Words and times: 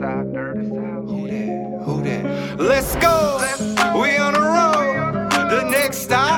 That? 0.00 0.26
Who 0.26 0.62
that? 0.74 1.02
Who 1.06 1.28
that? 1.28 1.82
Who 1.82 2.02
that? 2.02 2.60
Let's 2.60 2.94
go. 2.96 3.38
We 4.00 4.16
on 4.16 4.34
the 4.34 4.40
road. 4.40 5.30
The 5.50 5.62
next 5.70 5.98
stop, 5.98 6.37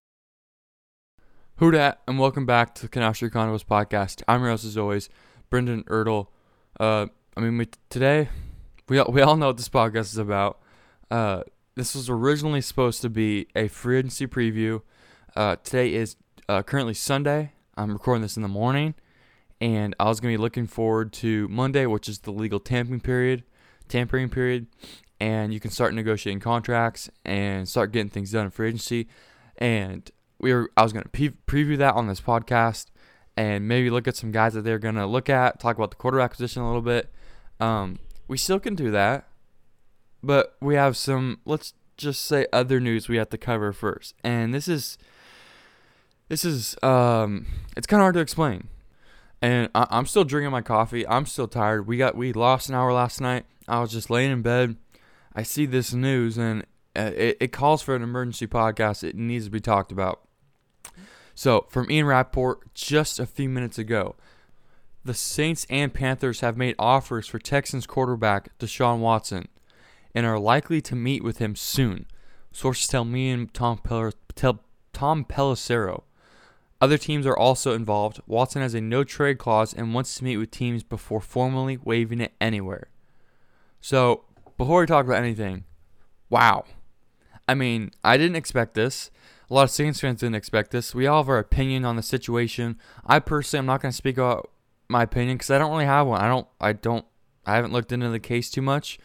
Who 1.61 1.69
dat, 1.69 2.01
and 2.07 2.17
welcome 2.17 2.47
back 2.47 2.73
to 2.73 2.81
the 2.81 2.87
Canastri 2.87 3.29
Condos 3.29 3.63
podcast. 3.63 4.23
I'm 4.27 4.41
your 4.41 4.49
host 4.49 4.65
as 4.65 4.79
always, 4.79 5.09
Brendan 5.51 5.83
Ertle. 5.83 6.29
Uh, 6.79 7.05
I 7.37 7.39
mean, 7.39 7.55
we, 7.55 7.67
today 7.87 8.29
we 8.89 8.99
we 9.03 9.21
all 9.21 9.37
know 9.37 9.45
what 9.45 9.57
this 9.57 9.69
podcast 9.69 10.11
is 10.11 10.17
about. 10.17 10.59
Uh, 11.11 11.43
this 11.75 11.93
was 11.93 12.09
originally 12.09 12.61
supposed 12.61 13.03
to 13.03 13.11
be 13.11 13.45
a 13.55 13.67
free 13.67 13.99
agency 13.99 14.25
preview. 14.25 14.81
Uh, 15.35 15.57
today 15.57 15.93
is 15.93 16.15
uh, 16.49 16.63
currently 16.63 16.95
Sunday. 16.95 17.51
I'm 17.77 17.93
recording 17.93 18.23
this 18.23 18.37
in 18.37 18.41
the 18.41 18.49
morning, 18.49 18.95
and 19.61 19.95
I 19.99 20.05
was 20.05 20.19
gonna 20.19 20.33
be 20.33 20.37
looking 20.37 20.65
forward 20.65 21.13
to 21.13 21.47
Monday, 21.47 21.85
which 21.85 22.09
is 22.09 22.21
the 22.21 22.31
legal 22.31 22.59
tampering 22.59 23.01
period, 23.01 23.43
tampering 23.87 24.29
period, 24.29 24.65
and 25.19 25.53
you 25.53 25.59
can 25.59 25.69
start 25.69 25.93
negotiating 25.93 26.39
contracts 26.39 27.11
and 27.23 27.69
start 27.69 27.91
getting 27.91 28.09
things 28.09 28.31
done 28.31 28.45
in 28.45 28.49
free 28.49 28.69
agency. 28.69 29.07
And 29.59 30.09
we 30.41 30.53
were 30.53 30.69
I 30.75 30.83
was 30.83 30.91
gonna 30.91 31.05
pre- 31.05 31.29
preview 31.47 31.77
that 31.77 31.93
on 31.95 32.07
this 32.07 32.19
podcast 32.19 32.87
and 33.37 33.67
maybe 33.67 33.89
look 33.89 34.07
at 34.07 34.15
some 34.15 34.31
guys 34.31 34.53
that 34.53 34.63
they're 34.63 34.79
gonna 34.79 35.07
look 35.07 35.29
at, 35.29 35.59
talk 35.59 35.77
about 35.77 35.91
the 35.91 35.97
quarterback 35.97 36.31
position 36.31 36.61
a 36.61 36.65
little 36.65 36.81
bit. 36.81 37.11
Um, 37.59 37.99
we 38.27 38.37
still 38.37 38.59
can 38.59 38.75
do 38.75 38.91
that, 38.91 39.27
but 40.23 40.57
we 40.59 40.75
have 40.75 40.97
some 40.97 41.39
let's 41.45 41.73
just 41.95 42.25
say 42.25 42.47
other 42.51 42.79
news 42.79 43.07
we 43.07 43.17
have 43.17 43.29
to 43.29 43.37
cover 43.37 43.71
first, 43.71 44.15
and 44.23 44.53
this 44.53 44.67
is 44.67 44.97
this 46.27 46.43
is 46.43 46.75
um 46.83 47.45
it's 47.77 47.87
kind 47.87 48.01
of 48.01 48.05
hard 48.05 48.15
to 48.15 48.21
explain. 48.21 48.67
And 49.43 49.69
I, 49.73 49.87
I'm 49.89 50.05
still 50.05 50.23
drinking 50.23 50.51
my 50.51 50.61
coffee. 50.61 51.07
I'm 51.07 51.25
still 51.25 51.47
tired. 51.47 51.87
We 51.87 51.97
got 51.97 52.15
we 52.15 52.33
lost 52.33 52.69
an 52.69 52.75
hour 52.75 52.91
last 52.93 53.21
night. 53.21 53.45
I 53.67 53.79
was 53.79 53.91
just 53.91 54.09
laying 54.09 54.31
in 54.31 54.41
bed. 54.41 54.75
I 55.33 55.43
see 55.43 55.65
this 55.65 55.93
news 55.93 56.37
and 56.37 56.65
uh, 56.95 57.11
it, 57.15 57.37
it 57.39 57.47
calls 57.51 57.81
for 57.81 57.95
an 57.95 58.01
emergency 58.01 58.47
podcast. 58.47 59.03
It 59.03 59.15
needs 59.15 59.45
to 59.45 59.51
be 59.51 59.61
talked 59.61 59.91
about. 59.91 60.21
So, 61.35 61.65
from 61.69 61.89
Ian 61.89 62.05
Rapoport 62.05 62.73
just 62.73 63.19
a 63.19 63.25
few 63.25 63.49
minutes 63.49 63.77
ago, 63.77 64.15
the 65.03 65.13
Saints 65.13 65.65
and 65.69 65.93
Panthers 65.93 66.41
have 66.41 66.57
made 66.57 66.75
offers 66.77 67.27
for 67.27 67.39
Texans 67.39 67.87
quarterback 67.87 68.57
Deshaun 68.59 68.99
Watson 68.99 69.47
and 70.13 70.25
are 70.25 70.39
likely 70.39 70.81
to 70.81 70.95
meet 70.95 71.23
with 71.23 71.39
him 71.39 71.55
soon. 71.55 72.05
Sources 72.51 72.87
tell 72.87 73.05
me 73.05 73.29
and 73.29 73.53
Tom, 73.53 73.77
Pel- 73.77 74.13
tell 74.35 74.59
Tom 74.93 75.25
Pelissero. 75.25 76.03
Other 76.79 76.97
teams 76.97 77.25
are 77.25 77.37
also 77.37 77.73
involved. 77.73 78.19
Watson 78.27 78.61
has 78.61 78.73
a 78.73 78.81
no 78.81 79.03
trade 79.03 79.37
clause 79.37 79.73
and 79.73 79.93
wants 79.93 80.15
to 80.15 80.23
meet 80.23 80.37
with 80.37 80.51
teams 80.51 80.83
before 80.83 81.21
formally 81.21 81.77
waiving 81.77 82.19
it 82.19 82.33
anywhere. 82.41 82.89
So, 83.79 84.25
before 84.57 84.81
we 84.81 84.85
talk 84.85 85.05
about 85.05 85.17
anything, 85.17 85.63
wow. 86.29 86.65
I 87.47 87.53
mean, 87.53 87.91
I 88.03 88.17
didn't 88.17 88.35
expect 88.35 88.73
this. 88.73 89.11
A 89.51 89.53
lot 89.53 89.63
of 89.63 89.71
Saints 89.71 89.99
fans 89.99 90.21
didn't 90.21 90.35
expect 90.35 90.71
this. 90.71 90.95
We 90.95 91.07
all 91.07 91.23
have 91.23 91.29
our 91.29 91.37
opinion 91.37 91.83
on 91.83 91.97
the 91.97 92.01
situation. 92.01 92.79
I 93.05 93.19
personally, 93.19 93.59
I'm 93.59 93.65
not 93.65 93.81
going 93.81 93.91
to 93.91 93.97
speak 93.97 94.17
about 94.17 94.49
my 94.87 95.03
opinion 95.03 95.35
because 95.35 95.51
I 95.51 95.57
don't 95.57 95.71
really 95.71 95.85
have 95.85 96.07
one. 96.07 96.21
I 96.21 96.29
don't, 96.29 96.47
I 96.61 96.71
don't, 96.71 97.05
I 97.45 97.55
haven't 97.55 97.73
looked 97.73 97.91
into 97.91 98.07
the 98.07 98.19
case 98.19 98.49
too 98.49 98.61
much. 98.61 98.97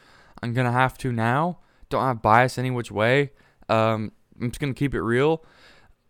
I'm 0.42 0.52
gonna 0.52 0.72
have 0.72 0.98
to 0.98 1.12
now. 1.12 1.58
Don't 1.88 2.04
have 2.04 2.22
bias 2.22 2.58
any 2.58 2.70
which 2.70 2.90
way. 2.90 3.32
Um, 3.68 4.12
I'm 4.40 4.50
just 4.50 4.60
gonna 4.60 4.74
keep 4.74 4.94
it 4.94 5.00
real. 5.00 5.44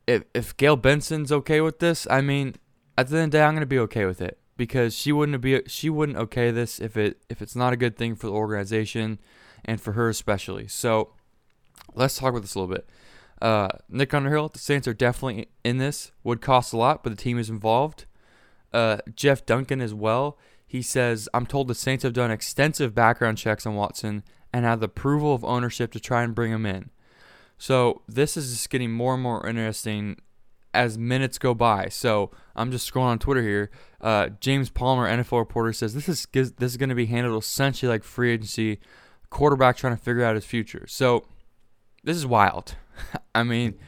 If 0.07 0.25
if 0.35 0.57
Gayle 0.57 0.77
Benson's 0.77 1.33
okay 1.33 1.61
with 1.61 1.79
this, 1.79 2.07
I 2.11 2.21
mean, 2.21 2.57
at 2.99 3.09
the 3.09 3.17
end 3.17 3.25
of 3.27 3.31
the 3.31 3.39
day, 3.39 3.45
I'm 3.45 3.55
gonna 3.55 3.67
be 3.67 3.79
okay 3.81 4.05
with 4.05 4.21
it 4.21 4.39
because 4.57 4.95
she 4.95 5.13
wouldn't 5.13 5.41
be 5.41 5.63
she 5.67 5.91
wouldn't 5.91 6.19
okay 6.19 6.51
this 6.51 6.81
if 6.81 6.97
it 6.97 7.23
if 7.29 7.41
it's 7.41 7.55
not 7.55 7.73
a 7.73 7.77
good 7.77 7.97
thing 7.97 8.15
for 8.15 8.27
the 8.27 8.33
organization 8.33 9.21
and 9.65 9.81
for 9.81 9.93
her 9.93 10.09
especially. 10.09 10.67
So 10.67 11.13
let's 11.95 12.19
talk 12.19 12.31
about 12.31 12.43
this 12.43 12.55
a 12.55 12.61
little 12.61 12.75
bit. 12.75 12.89
Uh, 13.41 13.69
Nick 13.89 14.15
Underhill, 14.15 14.49
the 14.49 14.59
Saints 14.59 14.89
are 14.89 14.95
definitely 14.95 15.49
in 15.65 15.79
this. 15.79 16.13
Would 16.25 16.41
cost 16.41 16.73
a 16.73 16.77
lot, 16.77 17.03
but 17.03 17.11
the 17.11 17.23
team 17.23 17.39
is 17.39 17.51
involved. 17.51 18.07
Uh, 18.73 18.99
Jeff 19.15 19.45
Duncan 19.47 19.81
as 19.81 19.95
well. 19.95 20.39
He 20.67 20.83
says, 20.83 21.29
I'm 21.33 21.47
told 21.47 21.69
the 21.69 21.75
Saints 21.75 22.03
have 22.03 22.13
done 22.13 22.31
extensive 22.31 22.95
background 22.95 23.39
checks 23.39 23.67
on 23.67 23.75
Watson 23.75 24.25
and 24.53 24.65
have 24.65 24.81
the 24.81 24.87
approval 24.87 25.35
of 25.35 25.45
ownership 25.45 25.93
to 25.93 26.01
try 26.01 26.23
and 26.23 26.35
bring 26.35 26.53
him 26.53 26.67
in. 26.67 26.91
So 27.59 28.03
this 28.09 28.37
is 28.37 28.51
just 28.51 28.71
getting 28.71 28.91
more 28.91 29.15
and 29.15 29.23
more 29.23 29.47
interesting 29.47 30.17
as 30.75 30.99
minutes 30.99 31.39
go 31.39 31.55
by. 31.55 31.89
So 31.89 32.31
I'm 32.55 32.71
just 32.71 32.93
scrolling 32.93 33.07
on 33.07 33.19
Twitter 33.19 33.43
here. 33.43 33.71
Uh, 34.01 34.29
James 34.41 34.69
Palmer, 34.69 35.09
NFL 35.09 35.39
reporter, 35.39 35.73
says 35.73 35.95
this 35.95 36.09
is 36.09 36.27
this 36.33 36.53
is 36.61 36.77
going 36.77 36.91
to 36.91 36.95
be 36.95 37.07
handled 37.07 37.43
essentially 37.43 37.89
like 37.89 38.05
free 38.05 38.33
agency, 38.33 38.79
quarterback 39.31 39.77
trying 39.77 39.97
to 39.97 40.03
figure 40.03 40.25
out 40.25 40.35
his 40.35 40.45
future. 40.45 40.87
So 40.87 41.25
this 42.05 42.17
is 42.17 42.27
wild. 42.27 42.77
I 43.35 43.43
mean, 43.43 43.79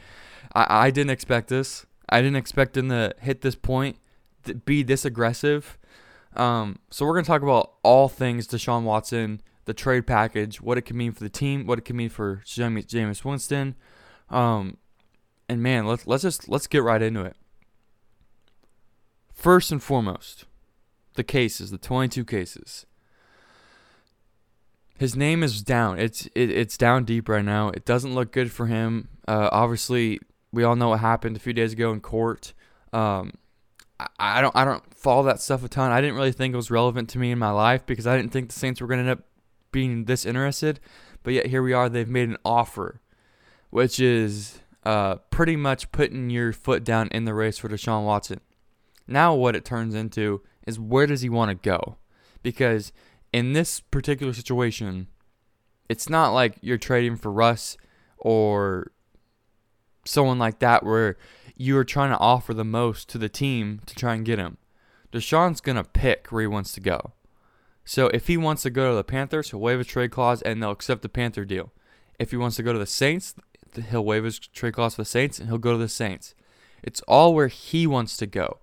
I, 0.53 0.87
I 0.87 0.91
didn't 0.91 1.11
expect 1.11 1.49
this. 1.49 1.85
I 2.07 2.21
didn't 2.21 2.37
expect 2.37 2.75
him 2.75 2.89
to 2.89 3.13
hit 3.19 3.41
this 3.41 3.55
point, 3.55 3.97
to 4.45 4.55
be 4.55 4.83
this 4.83 5.05
aggressive. 5.05 5.77
Um, 6.35 6.79
so 6.89 7.05
we're 7.05 7.13
gonna 7.13 7.25
talk 7.25 7.41
about 7.41 7.73
all 7.83 8.07
things 8.07 8.47
Deshaun 8.47 8.83
Watson, 8.83 9.41
the 9.65 9.73
trade 9.73 10.07
package, 10.07 10.61
what 10.61 10.77
it 10.77 10.83
can 10.83 10.97
mean 10.97 11.11
for 11.11 11.23
the 11.23 11.29
team, 11.29 11.65
what 11.65 11.79
it 11.79 11.85
can 11.85 11.95
mean 11.95 12.09
for 12.09 12.41
Jameis 12.45 13.23
Winston, 13.25 13.75
um, 14.29 14.77
and 15.47 15.61
man, 15.61 15.87
let's 15.87 16.05
let's 16.05 16.23
just 16.23 16.47
let's 16.47 16.67
get 16.67 16.83
right 16.83 17.01
into 17.01 17.21
it. 17.21 17.35
First 19.33 19.71
and 19.71 19.81
foremost, 19.81 20.45
the 21.15 21.23
cases, 21.23 21.71
the 21.71 21.77
22 21.77 22.25
cases. 22.25 22.85
His 24.99 25.15
name 25.15 25.43
is 25.43 25.61
down. 25.61 25.97
It's 25.97 26.25
it, 26.35 26.49
it's 26.49 26.77
down 26.77 27.05
deep 27.05 27.29
right 27.29 27.43
now. 27.43 27.69
It 27.69 27.85
doesn't 27.85 28.13
look 28.13 28.33
good 28.33 28.51
for 28.51 28.65
him. 28.65 29.07
Uh, 29.25 29.47
obviously, 29.49 30.19
we 30.51 30.65
all 30.65 30.75
know 30.75 30.89
what 30.89 30.99
happened 30.99 31.37
a 31.37 31.39
few 31.39 31.53
days 31.53 31.71
ago 31.71 31.93
in 31.93 32.01
court. 32.01 32.53
Um, 32.91 33.31
I, 33.97 34.07
I 34.19 34.41
don't 34.41 34.53
I 34.57 34.65
don't 34.65 34.83
follow 34.93 35.23
that 35.23 35.39
stuff 35.39 35.63
a 35.63 35.69
ton. 35.69 35.93
I 35.93 36.01
didn't 36.01 36.17
really 36.17 36.33
think 36.33 36.53
it 36.53 36.57
was 36.57 36.69
relevant 36.69 37.07
to 37.11 37.17
me 37.17 37.31
in 37.31 37.39
my 37.39 37.51
life 37.51 37.85
because 37.85 38.05
I 38.07 38.17
didn't 38.17 38.33
think 38.33 38.49
the 38.49 38.59
Saints 38.59 38.81
were 38.81 38.87
going 38.87 38.97
to 38.97 39.09
end 39.09 39.19
up 39.19 39.25
being 39.71 40.03
this 40.03 40.25
interested. 40.25 40.81
But 41.23 41.33
yet 41.33 41.45
here 41.45 41.63
we 41.63 41.71
are. 41.71 41.87
They've 41.87 42.05
made 42.05 42.27
an 42.27 42.37
offer, 42.43 42.99
which 43.69 44.01
is 44.01 44.59
uh, 44.83 45.15
pretty 45.29 45.55
much 45.55 45.93
putting 45.93 46.29
your 46.29 46.51
foot 46.51 46.83
down 46.83 47.07
in 47.13 47.23
the 47.23 47.33
race 47.33 47.57
for 47.57 47.69
Deshaun 47.69 48.03
Watson. 48.03 48.41
Now 49.07 49.33
what 49.33 49.55
it 49.55 49.63
turns 49.63 49.95
into 49.95 50.41
is 50.67 50.77
where 50.77 51.07
does 51.07 51.21
he 51.21 51.29
want 51.29 51.51
to 51.51 51.55
go? 51.55 51.95
because 52.43 52.91
in 53.31 53.53
this 53.53 53.79
particular 53.79 54.33
situation, 54.33 55.07
it's 55.87 56.09
not 56.09 56.31
like 56.31 56.57
you're 56.61 56.77
trading 56.77 57.15
for 57.15 57.31
Russ 57.31 57.77
or 58.17 58.91
someone 60.05 60.39
like 60.39 60.59
that 60.59 60.83
where 60.83 61.17
you 61.55 61.77
are 61.77 61.83
trying 61.83 62.11
to 62.11 62.17
offer 62.17 62.53
the 62.53 62.65
most 62.65 63.09
to 63.09 63.17
the 63.17 63.29
team 63.29 63.81
to 63.85 63.95
try 63.95 64.13
and 64.13 64.25
get 64.25 64.39
him. 64.39 64.57
Deshaun's 65.11 65.61
going 65.61 65.75
to 65.75 65.83
pick 65.83 66.27
where 66.27 66.41
he 66.41 66.47
wants 66.47 66.73
to 66.73 66.79
go. 66.79 67.13
So 67.83 68.07
if 68.07 68.27
he 68.27 68.37
wants 68.37 68.61
to 68.63 68.69
go 68.69 68.91
to 68.91 68.95
the 68.95 69.03
Panthers, 69.03 69.49
he'll 69.49 69.59
waive 69.59 69.79
a 69.79 69.83
trade 69.83 70.11
clause 70.11 70.41
and 70.43 70.61
they'll 70.61 70.71
accept 70.71 71.01
the 71.01 71.09
Panther 71.09 71.43
deal. 71.43 71.71
If 72.19 72.31
he 72.31 72.37
wants 72.37 72.55
to 72.57 72.63
go 72.63 72.71
to 72.71 72.79
the 72.79 72.85
Saints, 72.85 73.33
he'll 73.89 74.05
waive 74.05 74.23
his 74.23 74.39
trade 74.39 74.73
clause 74.73 74.95
for 74.95 75.01
the 75.01 75.05
Saints 75.05 75.39
and 75.39 75.49
he'll 75.49 75.57
go 75.57 75.71
to 75.71 75.77
the 75.77 75.89
Saints. 75.89 76.35
It's 76.83 77.01
all 77.07 77.33
where 77.33 77.47
he 77.47 77.87
wants 77.87 78.15
to 78.17 78.27
go. 78.27 78.59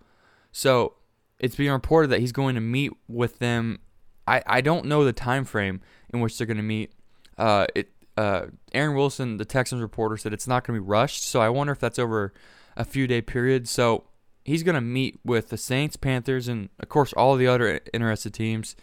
So 0.52 0.94
it's 1.38 1.56
being 1.56 1.72
reported 1.72 2.08
that 2.08 2.20
he's 2.20 2.32
going 2.32 2.54
to 2.54 2.60
meet 2.60 2.92
with 3.08 3.40
them. 3.40 3.80
I, 4.26 4.42
I 4.46 4.60
don't 4.60 4.86
know 4.86 5.04
the 5.04 5.12
time 5.12 5.44
frame 5.44 5.80
in 6.12 6.20
which 6.20 6.36
they're 6.36 6.46
going 6.46 6.56
to 6.56 6.62
meet. 6.62 6.92
Uh, 7.38 7.66
it 7.74 7.90
uh, 8.16 8.46
Aaron 8.72 8.96
Wilson, 8.96 9.36
the 9.36 9.44
Texans 9.44 9.82
reporter, 9.82 10.16
said 10.16 10.32
it's 10.32 10.48
not 10.48 10.64
going 10.64 10.76
to 10.76 10.82
be 10.82 10.88
rushed. 10.88 11.24
So 11.24 11.40
I 11.40 11.48
wonder 11.48 11.72
if 11.72 11.78
that's 11.78 11.98
over 11.98 12.32
a 12.76 12.84
few 12.84 13.06
day 13.06 13.20
period. 13.20 13.68
So 13.68 14.04
he's 14.44 14.62
going 14.62 14.74
to 14.74 14.80
meet 14.80 15.20
with 15.24 15.50
the 15.50 15.58
Saints, 15.58 15.96
Panthers, 15.96 16.48
and 16.48 16.70
of 16.80 16.88
course 16.88 17.12
all 17.12 17.36
the 17.36 17.46
other 17.46 17.80
interested 17.92 18.32
teams. 18.32 18.74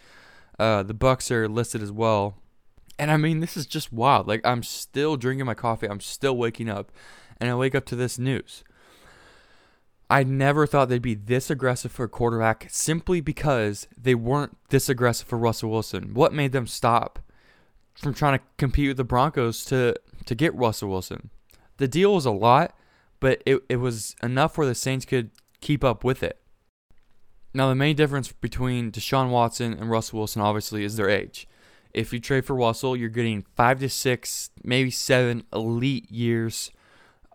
Uh, 0.58 0.82
the 0.82 0.94
Bucks 0.94 1.30
are 1.30 1.48
listed 1.48 1.82
as 1.82 1.90
well. 1.90 2.36
And 2.96 3.10
I 3.10 3.16
mean, 3.16 3.40
this 3.40 3.56
is 3.56 3.66
just 3.66 3.92
wild. 3.92 4.28
Like 4.28 4.40
I'm 4.44 4.62
still 4.62 5.16
drinking 5.16 5.46
my 5.46 5.54
coffee. 5.54 5.88
I'm 5.88 6.00
still 6.00 6.36
waking 6.36 6.68
up, 6.68 6.92
and 7.40 7.50
I 7.50 7.54
wake 7.56 7.74
up 7.74 7.86
to 7.86 7.96
this 7.96 8.18
news. 8.18 8.62
I 10.10 10.22
never 10.22 10.66
thought 10.66 10.88
they'd 10.88 11.00
be 11.00 11.14
this 11.14 11.50
aggressive 11.50 11.90
for 11.90 12.04
a 12.04 12.08
quarterback 12.08 12.66
simply 12.70 13.20
because 13.20 13.88
they 13.96 14.14
weren't 14.14 14.56
this 14.68 14.88
aggressive 14.88 15.26
for 15.26 15.38
Russell 15.38 15.70
Wilson. 15.70 16.14
What 16.14 16.32
made 16.34 16.52
them 16.52 16.66
stop 16.66 17.18
from 17.94 18.14
trying 18.14 18.38
to 18.38 18.44
compete 18.58 18.88
with 18.88 18.96
the 18.96 19.04
Broncos 19.04 19.64
to 19.66 19.94
to 20.26 20.34
get 20.34 20.54
Russell 20.54 20.90
Wilson? 20.90 21.30
The 21.78 21.88
deal 21.88 22.14
was 22.14 22.26
a 22.26 22.30
lot, 22.30 22.76
but 23.18 23.42
it, 23.46 23.62
it 23.68 23.76
was 23.76 24.14
enough 24.22 24.56
where 24.56 24.66
the 24.66 24.74
Saints 24.74 25.04
could 25.04 25.30
keep 25.60 25.82
up 25.82 26.04
with 26.04 26.22
it. 26.22 26.38
Now, 27.52 27.68
the 27.68 27.74
main 27.74 27.96
difference 27.96 28.32
between 28.32 28.90
Deshaun 28.90 29.30
Watson 29.30 29.72
and 29.72 29.90
Russell 29.90 30.18
Wilson 30.18 30.42
obviously 30.42 30.84
is 30.84 30.96
their 30.96 31.08
age. 31.08 31.48
If 31.92 32.12
you 32.12 32.18
trade 32.18 32.44
for 32.44 32.56
Russell, 32.56 32.96
you're 32.96 33.08
getting 33.08 33.44
five 33.54 33.78
to 33.80 33.88
six, 33.88 34.50
maybe 34.64 34.90
seven 34.90 35.44
elite 35.52 36.10
years 36.10 36.72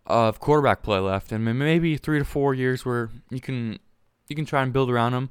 of 0.10 0.40
quarterback 0.40 0.84
play 0.84 1.00
left, 1.00 1.32
and 1.32 1.46
maybe 1.46 1.98
three 1.98 2.20
to 2.20 2.26
four 2.26 2.54
years 2.54 2.86
where 2.86 3.10
you 3.30 3.40
can 3.40 3.80
you 4.28 4.36
can 4.36 4.46
try 4.46 4.62
and 4.62 4.74
build 4.74 4.90
around 4.90 5.14
him. 5.14 5.30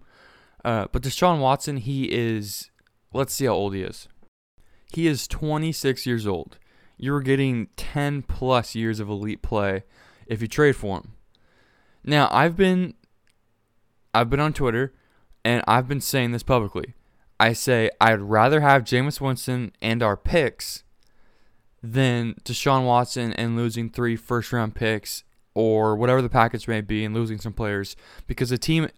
Uh, 0.64 0.86
but 0.90 1.02
Deshaun 1.02 1.40
Watson, 1.40 1.78
he 1.78 2.04
is 2.12 2.70
let's 3.12 3.34
see 3.34 3.46
how 3.46 3.52
old 3.52 3.75
he 3.75 3.82
is. 3.82 4.08
He 4.92 5.06
is 5.06 5.28
26 5.28 6.06
years 6.06 6.26
old. 6.26 6.58
You're 6.96 7.20
getting 7.20 7.69
10 7.76 8.22
plus 8.22 8.75
years 8.75 9.00
of 9.00 9.08
elite 9.08 9.42
play 9.42 9.84
if 10.26 10.42
you 10.42 10.48
trade 10.48 10.76
for 10.76 10.98
him. 10.98 11.12
Now, 12.04 12.28
I've 12.32 12.56
been 12.56 12.94
I've 14.14 14.31
been 14.31 14.40
on 14.40 14.52
Twitter 14.52 14.94
and 15.44 15.62
I've 15.69 15.88
been 15.88 16.00
saying 16.00 16.32
this 16.32 16.42
publicly. 16.42 16.94
I 17.38 17.52
say 17.52 17.90
I'd 18.00 18.20
rather 18.20 18.60
have 18.60 18.82
Jameis 18.82 19.20
Winston 19.20 19.72
and 19.81 20.02
our 20.02 20.16
picks 20.16 20.82
than 21.82 22.34
Deshaun 22.44 22.84
Watson 22.84 23.32
and 23.34 23.56
losing 23.56 23.90
three 23.90 24.16
first 24.16 24.52
round 24.52 24.75
picks 24.75 25.25
or 25.54 25.96
whatever 25.96 26.22
the 26.22 26.28
package 26.28 26.69
may 26.69 26.80
be 26.80 27.04
and 27.04 27.14
losing 27.14 27.38
some 27.38 27.52
players. 27.52 27.96
Because 28.26 28.50
the 28.50 28.58
team 28.58 28.88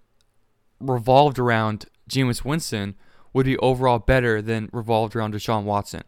revolved 0.79 1.39
around 1.39 1.87
Jameis 2.09 2.45
Winston 2.45 2.95
would 3.33 3.47
be 3.47 3.59
overall 3.59 3.99
better 3.99 4.43
than 4.43 4.71
revolved 4.73 5.15
around 5.15 5.35
Deshaun 5.35 5.65
Watson. 5.65 6.03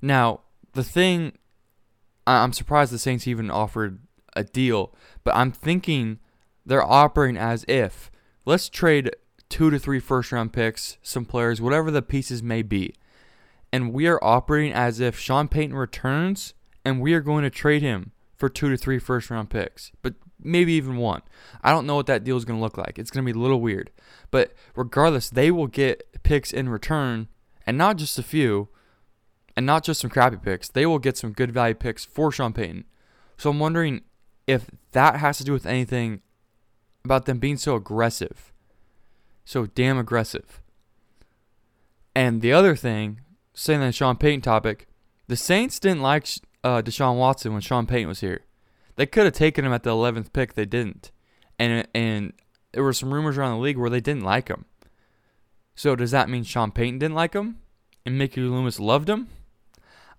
Now, 0.00 0.40
the 0.72 0.84
thing 0.84 1.32
I'm 2.26 2.52
surprised 2.52 2.92
the 2.92 2.98
Saints 2.98 3.26
even 3.26 3.50
offered 3.50 4.00
a 4.34 4.44
deal, 4.44 4.94
but 5.24 5.36
I'm 5.36 5.52
thinking 5.52 6.18
they're 6.64 6.82
operating 6.82 7.36
as 7.36 7.64
if. 7.68 8.10
Let's 8.44 8.68
trade 8.68 9.10
two 9.48 9.70
to 9.70 9.78
three 9.78 10.00
first 10.00 10.32
round 10.32 10.52
picks, 10.52 10.96
some 11.02 11.24
players, 11.24 11.60
whatever 11.60 11.90
the 11.90 12.02
pieces 12.02 12.42
may 12.42 12.62
be 12.62 12.94
and 13.72 13.92
we 13.92 14.06
are 14.06 14.22
operating 14.22 14.72
as 14.72 15.00
if 15.00 15.18
Sean 15.18 15.48
Payton 15.48 15.74
returns 15.74 16.54
and 16.84 17.00
we 17.00 17.14
are 17.14 17.20
going 17.20 17.42
to 17.44 17.50
trade 17.50 17.82
him 17.82 18.12
for 18.36 18.48
two 18.48 18.68
to 18.68 18.76
three 18.76 18.98
first 18.98 19.30
round 19.30 19.50
picks, 19.50 19.92
but 20.02 20.14
maybe 20.38 20.72
even 20.72 20.96
one. 20.96 21.22
I 21.62 21.70
don't 21.70 21.86
know 21.86 21.94
what 21.94 22.06
that 22.06 22.24
deal 22.24 22.36
is 22.36 22.44
going 22.44 22.58
to 22.58 22.62
look 22.62 22.76
like. 22.76 22.98
It's 22.98 23.10
going 23.10 23.24
to 23.24 23.32
be 23.32 23.38
a 23.38 23.40
little 23.40 23.60
weird. 23.60 23.90
But 24.30 24.52
regardless, 24.74 25.30
they 25.30 25.50
will 25.50 25.68
get 25.68 26.22
picks 26.22 26.52
in 26.52 26.68
return, 26.68 27.28
and 27.66 27.78
not 27.78 27.96
just 27.96 28.18
a 28.18 28.22
few, 28.22 28.68
and 29.56 29.64
not 29.64 29.84
just 29.84 30.00
some 30.00 30.10
crappy 30.10 30.36
picks. 30.36 30.68
They 30.68 30.86
will 30.86 30.98
get 30.98 31.16
some 31.16 31.32
good 31.32 31.52
value 31.52 31.74
picks 31.74 32.04
for 32.04 32.32
Sean 32.32 32.52
Payton. 32.52 32.84
So 33.36 33.50
I'm 33.50 33.60
wondering 33.60 34.02
if 34.46 34.70
that 34.92 35.16
has 35.16 35.38
to 35.38 35.44
do 35.44 35.52
with 35.52 35.66
anything 35.66 36.20
about 37.04 37.26
them 37.26 37.38
being 37.38 37.56
so 37.56 37.76
aggressive. 37.76 38.52
So 39.44 39.66
damn 39.66 39.98
aggressive. 39.98 40.60
And 42.14 42.42
the 42.42 42.52
other 42.52 42.76
thing 42.76 43.20
saying 43.54 43.80
that 43.80 43.94
Sean 43.94 44.16
Payton 44.16 44.42
topic, 44.42 44.86
the 45.28 45.36
Saints 45.36 45.78
didn't 45.78 46.02
like 46.02 46.26
uh, 46.64 46.82
Deshaun 46.82 47.16
Watson 47.16 47.52
when 47.52 47.60
Sean 47.60 47.86
Payton 47.86 48.08
was 48.08 48.20
here. 48.20 48.42
They 48.96 49.06
could 49.06 49.24
have 49.24 49.34
taken 49.34 49.64
him 49.64 49.72
at 49.72 49.82
the 49.82 49.90
11th 49.90 50.32
pick. 50.32 50.54
They 50.54 50.66
didn't. 50.66 51.10
And, 51.58 51.86
and 51.94 52.32
there 52.72 52.82
were 52.82 52.92
some 52.92 53.12
rumors 53.12 53.38
around 53.38 53.56
the 53.56 53.62
league 53.62 53.78
where 53.78 53.90
they 53.90 54.00
didn't 54.00 54.24
like 54.24 54.48
him. 54.48 54.66
So 55.74 55.96
does 55.96 56.10
that 56.10 56.28
mean 56.28 56.44
Sean 56.44 56.70
Payton 56.70 56.98
didn't 56.98 57.14
like 57.14 57.32
him 57.32 57.58
and 58.04 58.18
Mickey 58.18 58.40
Loomis 58.40 58.78
loved 58.78 59.08
him? 59.08 59.28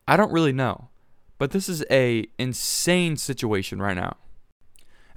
I 0.07 0.17
don't 0.17 0.31
really 0.31 0.51
know. 0.51 0.89
But 1.37 1.51
this 1.51 1.67
is 1.67 1.83
a 1.91 2.25
insane 2.39 3.17
situation 3.17 3.81
right 3.81 3.95
now. 3.95 4.17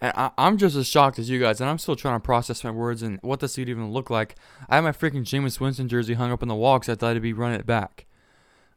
And 0.01 0.13
I, 0.15 0.31
am 0.37 0.59
just 0.59 0.77
as 0.77 0.87
shocked 0.87 1.19
as 1.19 1.31
you 1.31 1.41
guys, 1.41 1.61
and 1.61 1.71
I'm 1.71 1.79
still 1.79 1.97
trying 1.97 2.17
to 2.17 2.25
process 2.25 2.63
my 2.63 2.71
words 2.71 3.03
and 3.03 3.19
what 3.23 3.41
this 3.41 3.57
would 3.57 3.69
even 3.69 3.91
look 3.93 4.11
like. 4.11 4.37
I 4.69 4.75
have 4.75 4.85
my 4.85 4.93
freaking 4.93 5.25
Jameis 5.25 5.59
Winston 5.59 5.89
jersey 5.89 6.15
hung 6.15 6.33
up 6.33 6.43
on 6.43 6.49
the 6.49 6.55
wall 6.55 6.79
because 6.79 6.93
I 6.93 6.97
thought 6.97 7.17
I'd 7.17 7.23
be 7.23 7.33
running 7.33 7.61
it 7.61 7.67
back. 7.67 8.07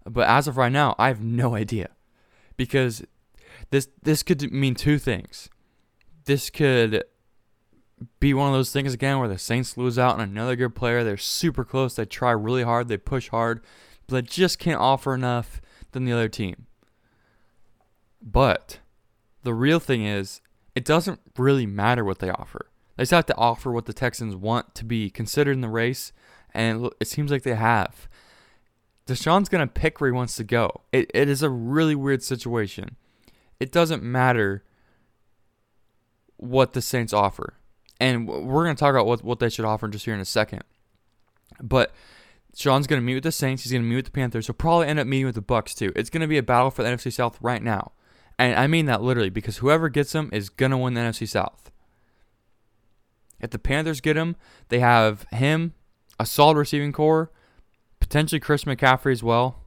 But 0.05 0.27
as 0.27 0.47
of 0.47 0.57
right 0.57 0.71
now, 0.71 0.95
I 0.97 1.09
have 1.09 1.21
no 1.21 1.55
idea 1.55 1.89
because 2.55 3.03
this 3.69 3.89
this 4.01 4.23
could 4.23 4.51
mean 4.51 4.75
two 4.75 4.97
things. 4.97 5.49
This 6.25 6.49
could 6.49 7.03
be 8.19 8.33
one 8.33 8.47
of 8.47 8.53
those 8.53 8.71
things 8.71 8.93
again 8.93 9.19
where 9.19 9.27
the 9.27 9.37
Saints 9.37 9.77
lose 9.77 9.99
out 9.99 10.15
on 10.15 10.21
another 10.21 10.55
good 10.55 10.75
player. 10.75 11.03
They're 11.03 11.17
super 11.17 11.65
close. 11.65 11.95
They 11.95 12.05
try 12.05 12.31
really 12.31 12.63
hard. 12.63 12.87
They 12.87 12.97
push 12.97 13.29
hard, 13.29 13.61
but 14.07 14.25
just 14.25 14.57
can't 14.57 14.79
offer 14.79 15.13
enough 15.13 15.61
than 15.91 16.05
the 16.05 16.13
other 16.13 16.29
team. 16.29 16.67
But 18.21 18.79
the 19.43 19.53
real 19.53 19.79
thing 19.79 20.05
is 20.05 20.41
it 20.79 20.85
doesn't 20.85 21.19
really 21.37 21.65
matter 21.65 22.05
what 22.05 22.19
they 22.19 22.29
offer. 22.29 22.67
They 22.95 23.01
just 23.01 23.11
have 23.11 23.25
to 23.25 23.35
offer 23.35 23.69
what 23.69 23.85
the 23.85 23.91
Texans 23.91 24.33
want 24.33 24.75
to 24.75 24.85
be 24.85 25.09
considered 25.09 25.51
in 25.51 25.59
the 25.59 25.67
race, 25.67 26.13
and 26.53 26.89
it 27.01 27.09
seems 27.09 27.31
like 27.31 27.43
they 27.43 27.55
have. 27.55 28.07
Deshaun's 29.05 29.49
going 29.49 29.67
to 29.67 29.73
pick 29.73 29.99
where 29.99 30.09
he 30.09 30.15
wants 30.15 30.37
to 30.37 30.45
go. 30.45 30.83
It, 30.93 31.11
it 31.13 31.27
is 31.27 31.43
a 31.43 31.49
really 31.49 31.95
weird 31.95 32.23
situation. 32.23 32.95
It 33.59 33.73
doesn't 33.73 34.01
matter 34.01 34.63
what 36.37 36.71
the 36.71 36.81
Saints 36.81 37.11
offer. 37.11 37.55
And 37.99 38.25
we're 38.25 38.63
going 38.63 38.77
to 38.77 38.79
talk 38.79 38.91
about 38.91 39.05
what, 39.05 39.21
what 39.21 39.39
they 39.39 39.49
should 39.49 39.65
offer 39.65 39.89
just 39.89 40.05
here 40.05 40.13
in 40.13 40.21
a 40.21 40.25
second. 40.25 40.63
But 41.61 41.91
Sean's 42.55 42.87
going 42.87 43.01
to 43.01 43.05
meet 43.05 43.15
with 43.15 43.23
the 43.23 43.33
Saints. 43.33 43.63
He's 43.63 43.73
going 43.73 43.83
to 43.83 43.89
meet 43.89 43.97
with 43.97 44.05
the 44.05 44.11
Panthers. 44.11 44.47
He'll 44.47 44.53
probably 44.53 44.87
end 44.87 44.99
up 44.99 45.07
meeting 45.07 45.25
with 45.25 45.35
the 45.35 45.41
Bucks 45.41 45.75
too. 45.75 45.91
It's 45.97 46.09
going 46.09 46.21
to 46.21 46.27
be 46.27 46.37
a 46.37 46.43
battle 46.43 46.71
for 46.71 46.83
the 46.83 46.89
NFC 46.89 47.11
South 47.11 47.37
right 47.41 47.61
now. 47.61 47.91
And 48.39 48.55
I 48.57 48.67
mean 48.67 48.85
that 48.85 49.01
literally 49.01 49.29
because 49.29 49.57
whoever 49.57 49.89
gets 49.89 50.15
him 50.15 50.29
is 50.31 50.49
going 50.49 50.71
to 50.71 50.77
win 50.77 50.93
the 50.93 51.01
NFC 51.01 51.27
South. 51.27 51.69
If 53.41 53.49
the 53.51 53.59
Panthers 53.59 53.99
get 53.99 54.15
him, 54.15 54.37
they 54.69 54.79
have 54.79 55.25
him, 55.31 55.73
a 56.17 56.25
solid 56.25 56.55
receiving 56.55 56.93
core, 56.93 57.31
potentially 57.99 58.39
Chris 58.39 58.63
McCaffrey 58.63 59.11
as 59.11 59.21
well, 59.21 59.65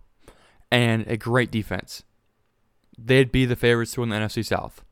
and 0.71 1.07
a 1.07 1.19
great 1.19 1.51
defense. 1.51 2.03
They'd 2.99 3.31
be 3.31 3.45
the 3.45 3.57
favorites 3.57 3.93
to 3.93 4.01
win 4.01 4.09
the 4.09 4.17
NFC 4.17 4.45
South. 4.45 4.83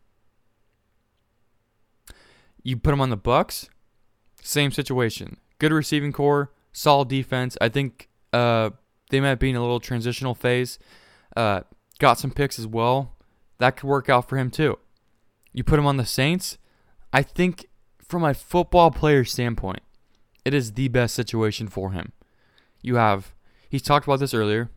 You 2.63 2.77
put 2.77 2.91
them 2.91 3.01
on 3.01 3.11
the 3.11 3.17
Bucks, 3.17 3.71
same 4.43 4.73
situation. 4.73 5.39
Good 5.59 5.73
receiving 5.73 6.13
core, 6.13 6.53
solid 6.73 7.09
defense. 7.09 7.57
I 7.63 7.71
think 7.71 8.09
uh, 8.35 8.71
they 9.11 9.21
might 9.21 9.37
be 9.37 9.51
in 9.51 9.57
a 9.57 9.61
little 9.63 9.81
transitional 9.81 10.35
phase. 10.35 10.79
Uh, 11.35 11.61
got 11.99 12.19
some 12.19 12.31
picks 12.31 12.59
as 12.59 12.67
well 12.67 13.17
that 13.61 13.77
could 13.77 13.87
work 13.89 14.09
out 14.09 14.29
for 14.29 14.37
him 14.37 14.51
too. 14.51 14.79
You 15.53 15.63
put 15.63 15.79
him 15.79 15.87
on 15.87 15.97
the 15.97 16.07
Saints, 16.07 16.59
I 17.13 17.23
think 17.23 17.67
from 18.03 18.25
a 18.25 18.35
football 18.35 18.91
player 18.91 19.25
standpoint, 19.25 19.81
it 20.45 20.55
is 20.55 20.73
the 20.73 20.89
best 20.89 21.15
situation 21.15 21.69
for 21.69 21.93
him. 21.93 22.13
You 22.83 22.97
have, 22.97 23.35
he's 23.69 23.83
talked 23.83 24.07
about 24.07 24.21
this 24.21 24.35
earlier. 24.35 24.71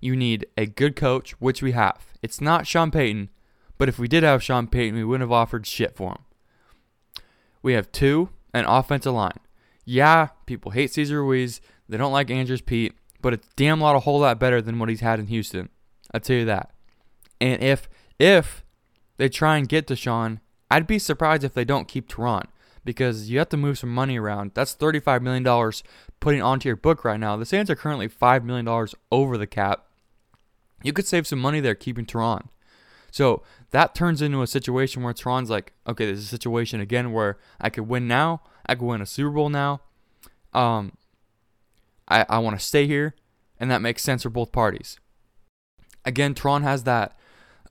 You 0.00 0.16
need 0.16 0.46
a 0.56 0.66
good 0.66 0.96
coach, 0.96 1.32
which 1.40 1.62
we 1.62 1.72
have. 1.72 2.06
It's 2.22 2.40
not 2.40 2.66
Sean 2.66 2.90
Payton, 2.90 3.30
but 3.76 3.88
if 3.88 3.98
we 3.98 4.08
did 4.08 4.22
have 4.22 4.42
Sean 4.42 4.66
Payton, 4.66 4.94
we 4.94 5.04
wouldn't 5.04 5.28
have 5.28 5.32
offered 5.32 5.66
shit 5.66 5.96
for 5.96 6.12
him. 6.12 7.22
We 7.62 7.74
have 7.74 7.92
two, 7.92 8.30
an 8.54 8.64
offensive 8.64 9.12
line. 9.12 9.38
Yeah, 9.84 10.28
people 10.46 10.72
hate 10.72 10.92
Cesar 10.92 11.22
Ruiz. 11.22 11.60
They 11.88 11.96
don't 11.96 12.12
like 12.12 12.30
Andrus 12.30 12.60
Peat, 12.60 12.94
but 13.20 13.32
it's 13.32 13.48
damn 13.56 13.80
lot 13.80 13.96
a 13.96 14.00
whole 14.00 14.20
lot 14.20 14.38
better 14.38 14.62
than 14.62 14.78
what 14.78 14.88
he's 14.88 15.00
had 15.00 15.18
in 15.18 15.26
Houston. 15.26 15.68
I'll 16.14 16.20
tell 16.20 16.36
you 16.36 16.44
that. 16.44 16.70
And 17.40 17.62
if 17.62 17.88
if 18.18 18.64
they 19.16 19.28
try 19.28 19.56
and 19.56 19.68
get 19.68 19.86
Deshaun, 19.86 20.40
I'd 20.70 20.86
be 20.86 20.98
surprised 20.98 21.44
if 21.44 21.54
they 21.54 21.64
don't 21.64 21.88
keep 21.88 22.08
Terron 22.08 22.46
because 22.84 23.30
you 23.30 23.38
have 23.38 23.48
to 23.50 23.56
move 23.56 23.78
some 23.78 23.92
money 23.92 24.18
around. 24.18 24.52
That's 24.54 24.74
$35 24.74 25.22
million 25.22 25.72
putting 26.20 26.42
onto 26.42 26.68
your 26.68 26.76
book 26.76 27.04
right 27.04 27.20
now. 27.20 27.36
The 27.36 27.46
Saints 27.46 27.70
are 27.70 27.76
currently 27.76 28.08
$5 28.08 28.44
million 28.44 28.88
over 29.10 29.36
the 29.36 29.46
cap. 29.46 29.84
You 30.82 30.92
could 30.92 31.06
save 31.06 31.26
some 31.26 31.38
money 31.38 31.60
there 31.60 31.74
keeping 31.74 32.06
Terron. 32.06 32.48
So 33.10 33.42
that 33.70 33.94
turns 33.94 34.22
into 34.22 34.42
a 34.42 34.46
situation 34.46 35.02
where 35.02 35.14
Terron's 35.14 35.50
like, 35.50 35.72
okay, 35.86 36.06
there's 36.06 36.24
a 36.24 36.26
situation 36.26 36.80
again 36.80 37.12
where 37.12 37.38
I 37.60 37.70
could 37.70 37.88
win 37.88 38.06
now. 38.06 38.42
I 38.66 38.74
could 38.74 38.86
win 38.86 39.00
a 39.00 39.06
Super 39.06 39.30
Bowl 39.30 39.48
now. 39.48 39.80
Um, 40.52 40.92
I, 42.06 42.24
I 42.28 42.38
want 42.38 42.58
to 42.58 42.64
stay 42.64 42.86
here, 42.86 43.14
and 43.58 43.70
that 43.70 43.82
makes 43.82 44.02
sense 44.02 44.22
for 44.22 44.30
both 44.30 44.52
parties. 44.52 44.98
Again, 46.04 46.34
Terron 46.34 46.62
has 46.62 46.84
that 46.84 47.17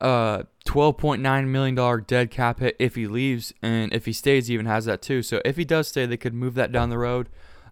uh, 0.00 0.44
$12.9 0.64 1.48
million 1.48 2.04
dead 2.06 2.30
cap 2.30 2.60
hit 2.60 2.76
if 2.78 2.94
he 2.94 3.06
leaves, 3.06 3.52
and 3.62 3.92
if 3.92 4.04
he 4.06 4.12
stays, 4.12 4.46
he 4.46 4.54
even 4.54 4.66
has 4.66 4.84
that 4.84 5.02
too. 5.02 5.22
So 5.22 5.40
if 5.44 5.56
he 5.56 5.64
does 5.64 5.88
stay, 5.88 6.06
they 6.06 6.16
could 6.16 6.34
move 6.34 6.54
that 6.54 6.72
down 6.72 6.90
the 6.90 6.98
road, 6.98 7.28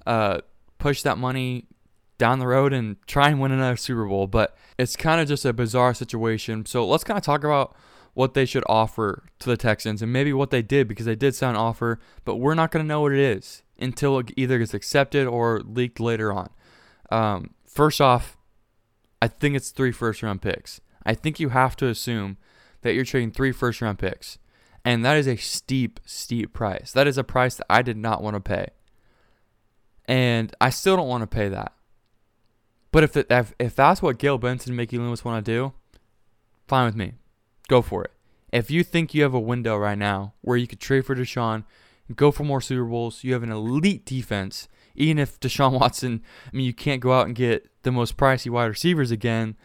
uh, 0.07 0.41
push 0.79 1.03
that 1.03 1.19
money 1.19 1.67
down 2.19 2.39
the 2.39 2.47
road, 2.47 2.73
and 2.73 2.97
try 3.07 3.29
and 3.29 3.41
win 3.41 3.53
another 3.53 3.77
Super 3.77 4.07
Bowl. 4.07 4.27
But 4.27 4.57
it's 4.79 4.97
kind 4.97 5.21
of 5.21 5.29
just 5.29 5.45
a 5.45 5.53
bizarre 5.53 5.95
situation. 5.95 6.67
So 6.67 6.87
let's 6.87 7.05
kind 7.05 7.19
of 7.19 7.25
talk 7.25 7.45
about 7.45 7.77
what 8.15 8.33
they 8.33 8.47
should 8.47 8.65
offer 8.67 9.25
to 9.39 9.51
the 9.51 9.59
Texans 9.59 10.01
and 10.01 10.11
maybe 10.11 10.33
what 10.33 10.51
they 10.51 10.63
did 10.63 10.89
because 10.89 11.05
they 11.05 11.15
did 11.15 11.35
sound 11.35 11.59
offer, 11.59 12.01
but 12.25 12.37
we're 12.37 12.55
not 12.55 12.71
going 12.71 12.83
to 12.83 12.89
know 12.89 13.03
what 13.03 13.13
it 13.13 13.19
is 13.19 13.63
until 13.79 14.19
it 14.19 14.31
either 14.39 14.59
gets 14.59 14.73
accepted 14.73 15.27
or 15.27 15.61
leaked 15.61 16.01
later 16.01 16.33
on. 16.33 16.49
Um, 17.11 17.51
first 17.67 18.01
off, 18.01 18.39
I 19.21 19.29
think 19.29 19.55
it's 19.55 19.71
three 19.71 19.93
first 19.93 20.23
round 20.23 20.41
picks. 20.41 20.81
I 21.07 21.15
think 21.15 21.41
you 21.41 21.51
have 21.51 21.77
to 21.77 21.87
assume 21.87 22.37
that 22.83 22.95
you're 22.95 23.05
trading 23.05 23.31
three 23.31 23.53
first 23.53 23.81
round 23.81 23.99
picks. 23.99 24.39
And 24.85 25.05
that 25.05 25.17
is 25.17 25.27
a 25.27 25.37
steep, 25.37 25.99
steep 26.05 26.53
price. 26.53 26.93
That 26.93 27.07
is 27.07 27.19
a 27.19 27.25
price 27.25 27.57
that 27.57 27.67
I 27.69 27.83
did 27.83 27.97
not 27.97 28.23
want 28.23 28.35
to 28.35 28.41
pay. 28.41 28.69
And 30.05 30.55
I 30.61 30.71
still 30.71 30.97
don't 30.97 31.09
want 31.09 31.23
to 31.23 31.27
pay 31.27 31.49
that. 31.49 31.73
But 32.93 33.03
if, 33.03 33.17
if, 33.17 33.55
if 33.59 33.75
that's 33.75 34.01
what 34.01 34.19
Gayle 34.19 34.39
Benson 34.39 34.71
and 34.71 34.77
Mickey 34.77 34.99
Loomis 34.99 35.25
want 35.25 35.45
to 35.45 35.53
do, 35.53 35.73
fine 36.69 36.87
with 36.87 36.95
me. 36.95 37.15
Go 37.69 37.83
for 37.83 38.05
it. 38.05 38.13
If 38.53 38.71
you 38.71 38.85
think 38.85 39.13
you 39.13 39.23
have 39.23 39.35
a 39.35 39.41
window 39.41 39.77
right 39.77 39.99
now 39.99 40.35
where 40.41 40.57
you 40.57 40.69
could 40.69 40.81
trade 40.81 41.05
for 41.05 41.17
Deshaun, 41.17 41.65
go 42.15 42.31
for 42.31 42.45
more 42.45 42.61
Super 42.61 42.85
Bowls, 42.85 43.25
you 43.25 43.33
have 43.33 43.43
an 43.43 43.51
elite 43.51 44.07
defense, 44.07 44.69
even 44.95 45.19
if 45.19 45.41
Deshaun 45.41 45.73
Watson, 45.81 46.23
I 46.53 46.57
mean, 46.57 46.65
you 46.65 46.73
can't 46.73 47.01
go 47.01 47.13
out 47.13 47.27
and 47.27 47.35
get 47.35 47.69
the 47.83 47.93
most 47.93 48.17
pricey 48.17 48.51
wide 48.51 48.67
receivers 48.67 49.11
again. 49.11 49.57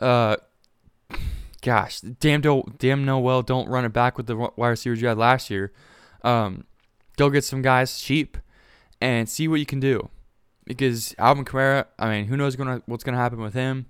Uh, 0.00 0.36
gosh, 1.62 2.00
damn, 2.00 2.40
do, 2.40 2.62
damn 2.78 3.04
no 3.04 3.18
well, 3.18 3.42
don't 3.42 3.68
run 3.68 3.84
it 3.84 3.92
back 3.92 4.16
with 4.16 4.26
the 4.26 4.36
wide 4.36 4.68
receivers 4.68 5.00
you 5.00 5.08
had 5.08 5.16
last 5.16 5.48
year. 5.50 5.72
Um, 6.22 6.64
go 7.16 7.30
get 7.30 7.44
some 7.44 7.62
guys 7.62 8.00
cheap 8.00 8.36
and 9.00 9.28
see 9.28 9.48
what 9.48 9.60
you 9.60 9.66
can 9.66 9.80
do. 9.80 10.10
Because 10.64 11.14
Alvin 11.18 11.44
Kamara, 11.44 11.86
I 11.98 12.08
mean, 12.08 12.26
who 12.26 12.36
knows 12.36 12.54
gonna 12.54 12.82
what's 12.86 13.02
gonna 13.02 13.16
happen 13.16 13.40
with 13.40 13.54
him? 13.54 13.86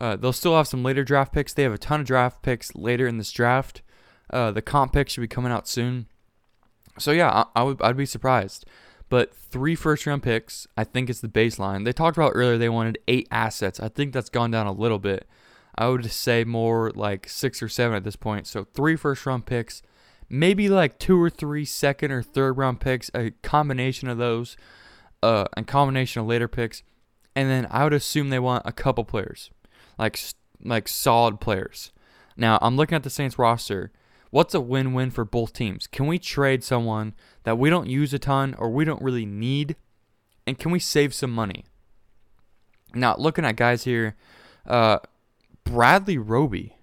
Uh, 0.00 0.16
they'll 0.16 0.32
still 0.32 0.56
have 0.56 0.66
some 0.66 0.82
later 0.82 1.04
draft 1.04 1.32
picks. 1.32 1.52
They 1.52 1.62
have 1.62 1.72
a 1.72 1.78
ton 1.78 2.00
of 2.00 2.06
draft 2.06 2.42
picks 2.42 2.74
later 2.74 3.06
in 3.06 3.18
this 3.18 3.30
draft. 3.30 3.82
Uh, 4.30 4.50
the 4.50 4.62
comp 4.62 4.94
pick 4.94 5.08
should 5.08 5.20
be 5.20 5.28
coming 5.28 5.52
out 5.52 5.68
soon. 5.68 6.06
So 6.98 7.12
yeah, 7.12 7.30
I, 7.30 7.60
I 7.60 7.62
would 7.62 7.82
I'd 7.82 7.96
be 7.96 8.06
surprised. 8.06 8.64
But 9.08 9.34
three 9.34 9.74
first 9.74 10.06
round 10.06 10.22
picks, 10.22 10.66
I 10.76 10.84
think 10.84 11.10
it's 11.10 11.20
the 11.20 11.28
baseline. 11.28 11.84
They 11.84 11.92
talked 11.92 12.16
about 12.16 12.32
earlier 12.34 12.56
they 12.56 12.68
wanted 12.68 12.98
eight 13.06 13.28
assets. 13.30 13.78
I 13.78 13.88
think 13.88 14.12
that's 14.12 14.30
gone 14.30 14.50
down 14.50 14.66
a 14.66 14.72
little 14.72 14.98
bit. 14.98 15.28
I 15.76 15.88
would 15.88 16.10
say 16.10 16.44
more 16.44 16.90
like 16.94 17.28
six 17.28 17.62
or 17.62 17.68
seven 17.68 17.96
at 17.96 18.04
this 18.04 18.16
point. 18.16 18.46
So 18.46 18.64
three 18.64 18.96
first 18.96 19.24
round 19.24 19.46
picks, 19.46 19.82
maybe 20.28 20.68
like 20.68 20.98
two 20.98 21.20
or 21.20 21.30
three 21.30 21.64
second 21.64 22.10
or 22.10 22.22
third 22.22 22.58
round 22.58 22.80
picks, 22.80 23.10
a 23.14 23.30
combination 23.42 24.08
of 24.08 24.18
those, 24.18 24.56
uh, 25.22 25.46
a 25.56 25.62
combination 25.62 26.20
of 26.20 26.26
later 26.26 26.48
picks, 26.48 26.82
and 27.34 27.48
then 27.48 27.66
I 27.70 27.84
would 27.84 27.92
assume 27.92 28.28
they 28.28 28.38
want 28.38 28.64
a 28.66 28.72
couple 28.72 29.04
players, 29.04 29.50
like 29.98 30.18
like 30.62 30.88
solid 30.88 31.40
players. 31.40 31.92
Now 32.36 32.58
I'm 32.60 32.76
looking 32.76 32.96
at 32.96 33.02
the 33.02 33.10
Saints 33.10 33.38
roster. 33.38 33.90
What's 34.30 34.54
a 34.54 34.60
win-win 34.60 35.10
for 35.10 35.26
both 35.26 35.52
teams? 35.52 35.86
Can 35.86 36.06
we 36.06 36.18
trade 36.18 36.64
someone 36.64 37.12
that 37.44 37.58
we 37.58 37.68
don't 37.68 37.90
use 37.90 38.14
a 38.14 38.18
ton 38.18 38.54
or 38.58 38.70
we 38.70 38.86
don't 38.86 39.02
really 39.02 39.26
need, 39.26 39.76
and 40.46 40.58
can 40.58 40.70
we 40.70 40.78
save 40.78 41.12
some 41.12 41.30
money? 41.30 41.64
Now 42.94 43.14
looking 43.18 43.44
at 43.44 43.56
guys 43.56 43.84
here, 43.84 44.16
uh, 44.66 44.98
Bradley 45.64 46.18
Roby 46.18 46.76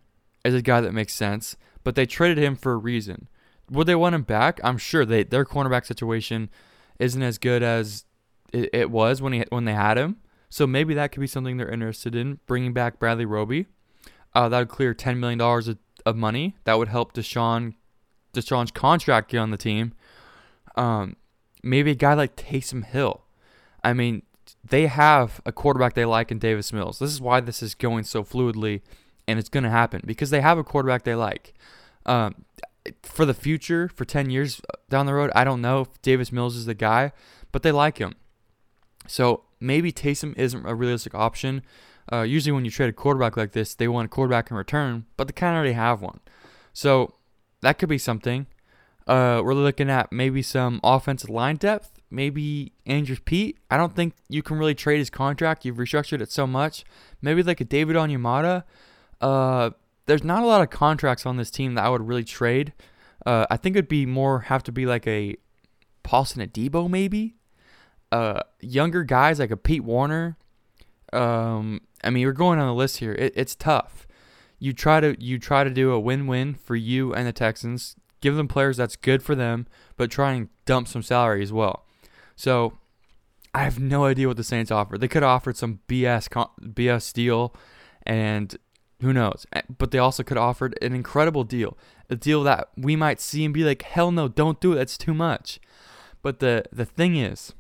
is 0.43 0.53
a 0.53 0.61
guy 0.61 0.81
that 0.81 0.93
makes 0.93 1.13
sense, 1.13 1.55
but 1.83 1.95
they 1.95 2.05
traded 2.05 2.37
him 2.37 2.55
for 2.55 2.73
a 2.73 2.77
reason. 2.77 3.27
Would 3.69 3.87
they 3.87 3.95
want 3.95 4.15
him 4.15 4.23
back? 4.23 4.59
I'm 4.63 4.77
sure 4.77 5.05
they 5.05 5.23
their 5.23 5.45
cornerback 5.45 5.85
situation 5.85 6.49
isn't 6.97 7.21
as 7.21 7.37
good 7.37 7.61
as 7.61 8.05
it, 8.51 8.69
it 8.73 8.91
was 8.91 9.21
when 9.21 9.33
he 9.33 9.45
when 9.49 9.65
they 9.65 9.73
had 9.73 9.97
him. 9.97 10.17
So 10.49 10.65
maybe 10.65 10.95
that 10.95 11.11
could 11.11 11.21
be 11.21 11.27
something 11.27 11.57
they're 11.57 11.69
interested 11.69 12.15
in 12.15 12.39
bringing 12.47 12.73
back 12.73 12.97
Bradley 12.97 13.25
Roby. 13.25 13.67
Uh, 14.33 14.49
that 14.49 14.59
would 14.59 14.69
clear 14.69 14.93
ten 14.93 15.19
million 15.19 15.37
dollars 15.37 15.67
of, 15.67 15.77
of 16.05 16.15
money. 16.15 16.55
That 16.63 16.77
would 16.79 16.87
help 16.87 17.13
Deshaun 17.13 17.75
Deshaun's 18.33 18.71
contract 18.71 19.31
get 19.31 19.37
on 19.39 19.51
the 19.51 19.57
team. 19.57 19.93
Um, 20.75 21.15
maybe 21.61 21.91
a 21.91 21.95
guy 21.95 22.13
like 22.13 22.35
Taysom 22.35 22.85
Hill. 22.85 23.23
I 23.83 23.93
mean, 23.93 24.23
they 24.69 24.87
have 24.87 25.41
a 25.45 25.51
quarterback 25.51 25.93
they 25.93 26.05
like 26.05 26.31
in 26.31 26.39
Davis 26.39 26.71
Mills. 26.71 26.99
This 26.99 27.11
is 27.11 27.21
why 27.21 27.39
this 27.39 27.61
is 27.61 27.75
going 27.75 28.03
so 28.03 28.23
fluidly, 28.23 28.81
and 29.27 29.39
it's 29.39 29.49
going 29.49 29.63
to 29.63 29.69
happen 29.69 30.01
because 30.05 30.29
they 30.29 30.41
have 30.41 30.57
a 30.57 30.63
quarterback 30.63 31.03
they 31.03 31.15
like. 31.15 31.53
Um, 32.05 32.45
for 33.03 33.25
the 33.25 33.33
future, 33.33 33.89
for 33.89 34.05
10 34.05 34.29
years 34.29 34.61
down 34.89 35.05
the 35.05 35.13
road, 35.13 35.31
I 35.35 35.43
don't 35.43 35.61
know 35.61 35.81
if 35.81 36.01
Davis 36.01 36.31
Mills 36.31 36.55
is 36.55 36.65
the 36.65 36.73
guy, 36.73 37.11
but 37.51 37.63
they 37.63 37.71
like 37.71 37.97
him. 37.97 38.13
So 39.07 39.43
maybe 39.59 39.91
Taysom 39.91 40.37
isn't 40.37 40.65
a 40.65 40.75
realistic 40.75 41.13
option. 41.15 41.63
Uh, 42.11 42.21
usually, 42.21 42.51
when 42.51 42.65
you 42.65 42.71
trade 42.71 42.89
a 42.89 42.93
quarterback 42.93 43.37
like 43.37 43.51
this, 43.51 43.75
they 43.75 43.87
want 43.87 44.05
a 44.05 44.09
quarterback 44.09 44.49
in 44.49 44.57
return, 44.57 45.05
but 45.17 45.27
they 45.27 45.33
kind 45.33 45.53
of 45.53 45.57
already 45.57 45.73
have 45.73 46.01
one. 46.01 46.19
So 46.73 47.15
that 47.61 47.77
could 47.77 47.89
be 47.89 47.97
something. 47.97 48.47
Uh, 49.05 49.41
we're 49.43 49.53
looking 49.53 49.89
at 49.89 50.11
maybe 50.11 50.41
some 50.41 50.79
offensive 50.83 51.29
line 51.29 51.55
depth 51.55 51.98
maybe 52.09 52.73
Andrus 52.85 53.19
Peat. 53.23 53.57
I 53.69 53.77
don't 53.77 53.95
think 53.95 54.13
you 54.27 54.41
can 54.41 54.57
really 54.57 54.75
trade 54.75 54.99
his 54.99 55.09
contract. 55.09 55.65
You've 55.65 55.77
restructured 55.77 56.21
it 56.21 56.31
so 56.31 56.47
much. 56.47 56.83
Maybe 57.21 57.43
like 57.43 57.61
a 57.61 57.65
David 57.65 57.95
Onyemata. 57.95 58.63
Uh, 59.21 59.71
there's 60.05 60.23
not 60.23 60.43
a 60.43 60.45
lot 60.45 60.61
of 60.61 60.69
contracts 60.69 61.25
on 61.25 61.37
this 61.37 61.51
team 61.51 61.75
that 61.75 61.85
I 61.85 61.89
would 61.89 62.07
really 62.07 62.23
trade. 62.23 62.73
Uh, 63.25 63.45
I 63.49 63.57
think 63.57 63.75
it'd 63.75 63.89
be 63.89 64.05
more 64.05 64.41
have 64.41 64.63
to 64.63 64.71
be 64.71 64.85
like 64.85 65.05
a 65.05 65.35
Paulson 66.03 66.45
Adebo 66.45 66.89
maybe. 66.89 67.35
Uh, 68.11 68.41
younger 68.59 69.03
guys 69.03 69.39
like 69.39 69.51
a 69.51 69.57
Pete 69.57 69.83
Werner. 69.83 70.37
Um, 71.13 71.81
I 72.03 72.09
mean, 72.09 72.25
we're 72.25 72.33
going 72.33 72.59
on 72.59 72.67
the 72.67 72.73
list 72.73 72.97
here. 72.97 73.13
It, 73.13 73.33
it's 73.35 73.55
tough. 73.55 74.07
You 74.57 74.73
try 74.73 74.99
to 74.99 75.15
you 75.23 75.37
try 75.39 75.63
to 75.63 75.69
do 75.69 75.91
a 75.91 75.99
win-win 75.99 76.55
for 76.55 76.75
you 76.75 77.13
and 77.13 77.27
the 77.27 77.33
Texans. 77.33 77.95
Give 78.21 78.35
them 78.35 78.47
players 78.47 78.77
that's 78.77 78.95
good 78.95 79.23
for 79.23 79.35
them, 79.35 79.67
but 79.95 80.11
try 80.11 80.33
and 80.33 80.49
dump 80.65 80.87
some 80.87 81.03
salary 81.03 81.41
as 81.41 81.53
well. 81.53 81.85
So 82.39 82.77
I 83.53 83.65
have 83.65 83.79
no 83.79 84.05
idea 84.05 84.29
what 84.29 84.37
the 84.37 84.45
Saints 84.45 84.71
offered. 84.71 85.01
They 85.01 85.09
could 85.09 85.23
have 85.23 85.29
offered 85.29 85.57
some 85.57 85.81
BS 85.89 86.29
BS 86.61 87.11
deal, 87.11 87.53
and 88.03 88.55
who 89.01 89.11
knows? 89.11 89.45
Eh, 89.51 89.63
but 89.77 89.91
they 89.91 89.97
also 89.97 90.23
could 90.23 90.37
have 90.37 90.45
offered 90.45 90.79
an 90.81 90.93
incredible 90.93 91.43
deal, 91.43 91.77
a 92.09 92.15
deal 92.15 92.41
that 92.43 92.69
we 92.77 92.95
might 92.95 93.19
see 93.19 93.43
and 93.43 93.53
be 93.53 93.65
like, 93.65 93.81
hell 93.81 94.09
no, 94.09 94.29
don't 94.29 94.61
do 94.61 94.71
it. 94.71 94.75
That's 94.75 94.97
too 94.97 95.13
much. 95.13 95.59
But 96.21 96.39
the 96.39 96.63
the 96.71 96.85
thing 96.85 97.17
is, 97.17 97.55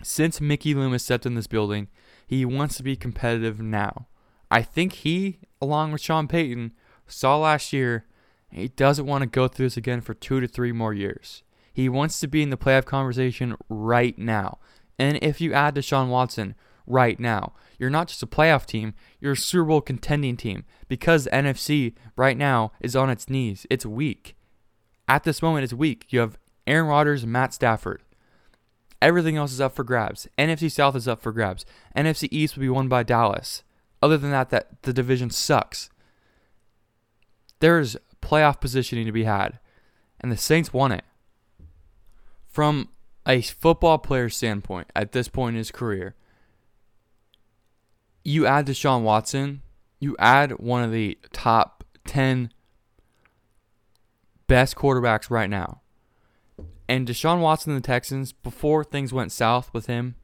since 0.00 0.40
Mickey 0.40 0.74
Loomis 0.74 1.02
stepped 1.02 1.26
in 1.26 1.34
this 1.34 1.48
building, 1.48 1.88
he 2.24 2.44
wants 2.44 2.76
to 2.76 2.84
be 2.84 2.94
competitive 2.94 3.60
now. 3.60 4.06
I 4.48 4.62
think 4.62 4.92
he, 4.92 5.40
along 5.60 5.90
with 5.90 6.00
Sean 6.00 6.28
Payton, 6.28 6.70
saw 7.08 7.36
last 7.36 7.72
year 7.72 8.04
he 8.48 8.68
doesn't 8.68 9.06
want 9.06 9.22
to 9.22 9.26
go 9.26 9.48
through 9.48 9.66
this 9.66 9.76
again 9.76 10.02
for 10.02 10.14
two 10.14 10.38
to 10.38 10.46
three 10.46 10.70
more 10.70 10.94
years. 10.94 11.42
He 11.72 11.88
wants 11.88 12.20
to 12.20 12.28
be 12.28 12.42
in 12.42 12.50
the 12.50 12.56
playoff 12.56 12.84
conversation 12.84 13.56
right 13.68 14.16
now. 14.18 14.58
And 14.98 15.18
if 15.22 15.40
you 15.40 15.52
add 15.52 15.74
Deshaun 15.74 16.08
Watson 16.08 16.54
right 16.86 17.18
now, 17.18 17.54
you're 17.78 17.90
not 17.90 18.08
just 18.08 18.22
a 18.22 18.26
playoff 18.26 18.66
team, 18.66 18.94
you're 19.20 19.32
a 19.32 19.36
Super 19.36 19.64
Bowl 19.64 19.80
contending 19.80 20.36
team 20.36 20.64
because 20.86 21.26
NFC 21.32 21.94
right 22.14 22.36
now 22.36 22.72
is 22.80 22.94
on 22.94 23.10
its 23.10 23.30
knees. 23.30 23.66
It's 23.70 23.86
weak. 23.86 24.36
At 25.08 25.24
this 25.24 25.42
moment, 25.42 25.64
it's 25.64 25.72
weak. 25.72 26.06
You 26.10 26.20
have 26.20 26.38
Aaron 26.66 26.86
Rodgers 26.86 27.26
Matt 27.26 27.54
Stafford. 27.54 28.02
Everything 29.00 29.36
else 29.36 29.52
is 29.52 29.60
up 29.60 29.74
for 29.74 29.82
grabs. 29.82 30.28
NFC 30.38 30.70
South 30.70 30.94
is 30.94 31.08
up 31.08 31.20
for 31.20 31.32
grabs. 31.32 31.64
NFC 31.96 32.28
East 32.30 32.56
will 32.56 32.62
be 32.62 32.68
won 32.68 32.88
by 32.88 33.02
Dallas. 33.02 33.64
Other 34.00 34.16
than 34.16 34.30
that, 34.30 34.50
that 34.50 34.82
the 34.82 34.92
division 34.92 35.30
sucks. 35.30 35.90
There's 37.58 37.96
playoff 38.20 38.60
positioning 38.60 39.06
to 39.06 39.12
be 39.12 39.24
had, 39.24 39.58
and 40.20 40.30
the 40.30 40.36
Saints 40.36 40.72
won 40.72 40.92
it 40.92 41.04
from 42.52 42.88
a 43.26 43.40
football 43.40 43.98
player 43.98 44.28
standpoint 44.28 44.88
at 44.94 45.12
this 45.12 45.28
point 45.28 45.54
in 45.54 45.58
his 45.58 45.70
career, 45.70 46.14
you 48.22 48.46
add 48.46 48.66
Deshaun 48.66 49.02
Watson, 49.02 49.62
you 49.98 50.14
add 50.18 50.52
one 50.58 50.84
of 50.84 50.92
the 50.92 51.18
top 51.32 51.84
10 52.06 52.52
best 54.46 54.76
quarterbacks 54.76 55.30
right 55.30 55.50
now. 55.50 55.80
And 56.88 57.08
Deshaun 57.08 57.40
Watson 57.40 57.72
and 57.72 57.82
the 57.82 57.86
Texans, 57.86 58.32
before 58.32 58.84
things 58.84 59.12
went 59.12 59.32
south 59.32 59.72
with 59.72 59.86
him, 59.86 60.16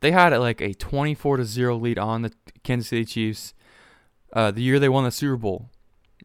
they 0.00 0.12
had 0.12 0.36
like 0.36 0.60
a 0.60 0.74
24 0.74 1.38
to 1.38 1.44
0 1.44 1.76
lead 1.76 1.98
on 1.98 2.22
the 2.22 2.32
Kansas 2.62 2.88
City 2.88 3.04
Chiefs. 3.04 3.52
Uh, 4.32 4.50
the 4.50 4.62
year 4.62 4.78
they 4.78 4.88
won 4.88 5.04
the 5.04 5.10
Super 5.10 5.36
Bowl, 5.36 5.70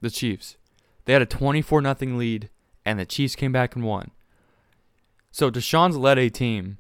the 0.01 0.11
Chiefs. 0.11 0.57
They 1.05 1.13
had 1.13 1.21
a 1.21 1.25
24 1.25 1.81
0 1.81 1.95
lead, 2.17 2.49
and 2.85 2.99
the 2.99 3.05
Chiefs 3.05 3.35
came 3.35 3.51
back 3.51 3.75
and 3.75 3.83
won. 3.83 4.11
So 5.33 5.49
Deshaun's 5.49 5.97
led 5.97 6.19
a 6.19 6.29
team 6.29 6.77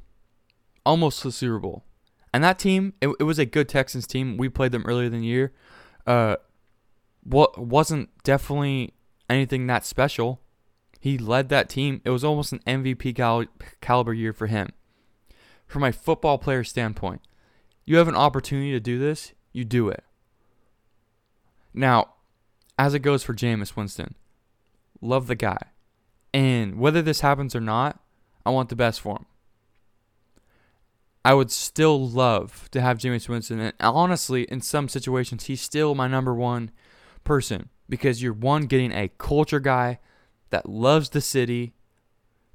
almost 0.85 1.23
to 1.23 1.29
the 1.29 1.31
Super 1.31 1.57
Bowl. 1.57 1.83
And 2.31 2.43
that 2.43 2.59
team, 2.59 2.93
it, 3.01 3.09
it 3.19 3.23
was 3.23 3.39
a 3.39 3.47
good 3.47 3.67
Texans 3.67 4.05
team. 4.05 4.37
We 4.37 4.47
played 4.47 4.71
them 4.71 4.85
earlier 4.85 5.07
in 5.07 5.11
the 5.11 5.25
year. 5.25 5.53
Uh, 6.05 6.35
what 7.23 7.57
wasn't 7.57 8.09
definitely 8.23 8.93
anything 9.27 9.65
that 9.67 9.85
special. 9.85 10.39
He 10.99 11.17
led 11.17 11.49
that 11.49 11.67
team. 11.67 12.01
It 12.05 12.11
was 12.11 12.23
almost 12.23 12.53
an 12.53 12.59
MVP 12.67 13.15
cal- 13.15 13.45
caliber 13.81 14.13
year 14.13 14.33
for 14.33 14.45
him. 14.45 14.69
From 15.65 15.83
a 15.83 15.91
football 15.91 16.37
player 16.37 16.63
standpoint, 16.63 17.21
you 17.85 17.97
have 17.97 18.07
an 18.07 18.15
opportunity 18.15 18.71
to 18.71 18.79
do 18.79 18.99
this, 18.99 19.33
you 19.51 19.65
do 19.65 19.89
it. 19.89 20.03
Now, 21.73 22.13
as 22.77 22.93
it 22.93 22.99
goes 22.99 23.23
for 23.23 23.33
Jameis 23.33 23.75
Winston, 23.75 24.13
love 25.01 25.25
the 25.25 25.35
guy. 25.35 25.57
And 26.31 26.77
whether 26.77 27.01
this 27.01 27.21
happens 27.21 27.55
or 27.55 27.59
not, 27.59 27.99
I 28.45 28.49
want 28.49 28.69
the 28.69 28.75
best 28.75 29.01
for 29.01 29.17
him. 29.17 29.25
I 31.25 31.33
would 31.33 31.51
still 31.51 32.09
love 32.09 32.69
to 32.71 32.81
have 32.81 32.97
Jameis 32.97 33.29
Winston. 33.29 33.59
And 33.59 33.73
honestly, 33.79 34.43
in 34.43 34.59
some 34.61 34.89
situations, 34.89 35.45
he's 35.45 35.61
still 35.61 35.95
my 35.95 36.07
number 36.07 36.33
one 36.33 36.71
person 37.23 37.69
because 37.87 38.21
you're 38.21 38.33
one 38.33 38.63
getting 38.63 38.91
a 38.91 39.09
culture 39.17 39.61
guy 39.61 39.99
that 40.49 40.67
loves 40.67 41.09
the 41.09 41.21
city. 41.21 41.73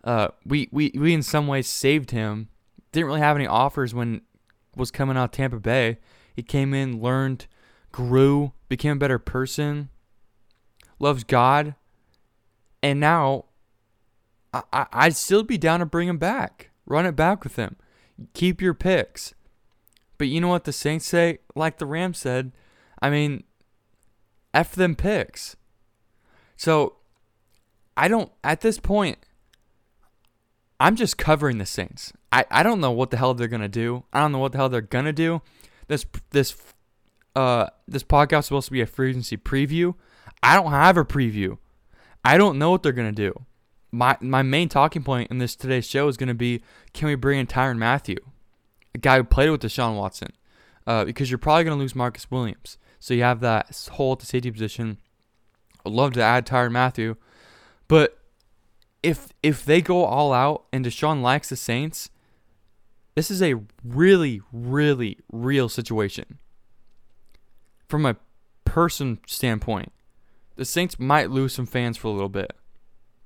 Uh, 0.05 0.29
we, 0.45 0.69
we, 0.71 0.93
we 0.95 1.15
in 1.15 1.23
some 1.23 1.47
ways 1.47 1.67
saved 1.67 2.11
him. 2.11 2.49
Didn't 2.93 3.07
really 3.07 3.21
have 3.21 3.37
any 3.37 3.47
offers 3.47 3.95
when 3.95 4.21
was 4.77 4.91
coming 4.91 5.17
out 5.17 5.33
Tampa 5.33 5.59
Bay. 5.59 5.99
He 6.35 6.43
came 6.43 6.75
in, 6.75 7.01
learned, 7.01 7.47
grew, 7.91 8.53
became 8.69 8.93
a 8.93 9.01
better 9.01 9.19
person, 9.19 9.89
loves 10.99 11.25
God, 11.25 11.75
and 12.83 13.01
now 13.01 13.47
I, 14.73 14.87
I'd 14.93 15.17
still 15.17 15.43
be 15.43 15.59
down 15.59 15.81
to 15.81 15.87
bring 15.87 16.09
him 16.09 16.19
back. 16.19 16.71
Run 16.87 17.07
it 17.07 17.17
back 17.17 17.45
with 17.45 17.57
him. 17.57 17.77
Keep 18.35 18.61
your 18.61 18.75
picks. 18.75 19.35
But 20.17 20.29
you 20.29 20.41
know 20.41 20.49
what 20.49 20.65
the 20.65 20.73
Saints 20.73 21.07
say? 21.07 21.39
Like 21.55 21.79
the 21.79 21.87
Rams 21.87 22.19
said, 22.19 22.53
I 23.01 23.11
mean, 23.11 23.45
F 24.53 24.75
them 24.75 24.97
picks. 24.97 25.57
So 26.57 26.97
I 27.97 28.09
don't, 28.09 28.33
at 28.43 28.61
this 28.61 28.79
point, 28.79 29.19
I'm 30.81 30.97
just 30.97 31.19
covering 31.19 31.59
the 31.59 31.67
Saints. 31.67 32.13
I, 32.33 32.45
I 32.51 32.63
don't 32.63 32.81
know 32.81 32.91
what 32.91 33.11
the 33.11 33.17
hell 33.17 33.35
they're 33.35 33.49
gonna 33.49 33.69
do. 33.69 34.05
I 34.13 34.21
don't 34.21 34.33
know 34.33 34.39
what 34.39 34.53
the 34.53 34.59
hell 34.59 34.69
they're 34.69 34.81
gonna 34.81 35.13
do. 35.13 35.43
This 35.87 36.05
this 36.31 36.57
uh 37.35 37.69
this 37.87 38.03
podcast 38.03 38.41
is 38.41 38.47
supposed 38.47 38.67
to 38.67 38.73
be 38.73 38.81
a 38.81 38.87
free 38.87 39.11
agency 39.11 39.37
preview. 39.37 39.95
I 40.43 40.55
don't 40.55 40.71
have 40.71 40.97
a 40.97 41.05
preview. 41.05 41.59
I 42.25 42.37
don't 42.37 42.59
know 42.59 42.71
what 42.71 42.83
they're 42.83 42.93
gonna 42.93 43.13
do 43.13 43.47
my 43.91 44.17
my 44.21 44.43
main 44.43 44.69
talking 44.69 45.03
point 45.03 45.31
in 45.31 45.39
this 45.39 45.57
today's 45.57 45.87
show 45.87 46.09
is 46.09 46.17
going 46.17 46.29
to 46.29 46.35
be 46.35 46.63
can 46.93 47.09
we 47.09 47.15
bring 47.15 47.39
in 47.39 47.47
Tyrann 47.47 47.79
Mathieu, 47.79 48.19
a 48.95 48.99
guy 48.99 49.17
who 49.17 49.25
played 49.25 49.51
with 49.51 49.63
Deshaun 49.63 49.97
Watson, 49.97 50.33
uh, 50.87 51.05
because 51.05 51.31
you're 51.31 51.39
probably 51.39 51.65
going 51.65 51.77
to 51.77 51.81
lose 51.81 51.95
Marcus 51.95 52.31
Williams. 52.31 52.79
So 53.01 53.15
you 53.15 53.23
have 53.23 53.41
that 53.41 53.89
hole 53.93 54.13
at 54.13 54.19
the 54.19 54.27
safety 54.27 54.51
position. 54.51 54.99
I'd 55.87 55.93
love 55.93 56.13
to 56.15 56.23
add 56.23 56.47
Tyrann 56.47 56.73
Mathieu, 56.73 57.17
but 57.87 58.19
if 59.03 59.29
if 59.43 59.65
they 59.65 59.81
go 59.81 60.05
all 60.05 60.33
out 60.33 60.65
and 60.73 60.85
Deshaun 60.85 61.23
likes 61.23 61.49
the 61.49 61.57
Saints, 61.57 62.11
this 63.15 63.31
is 63.31 63.43
a 63.43 63.61
really 63.85 64.43
really 64.53 65.19
real 65.33 65.69
situation. 65.69 66.39
From 67.89 68.05
a 68.05 68.17
person 68.65 69.21
standpoint, 69.27 69.93
the 70.57 70.67
Saints 70.67 70.99
might 70.99 71.31
lose 71.31 71.55
some 71.55 71.65
fans 71.65 71.97
for 71.97 72.09
a 72.09 72.13
little 72.13 72.29
bit 72.29 72.53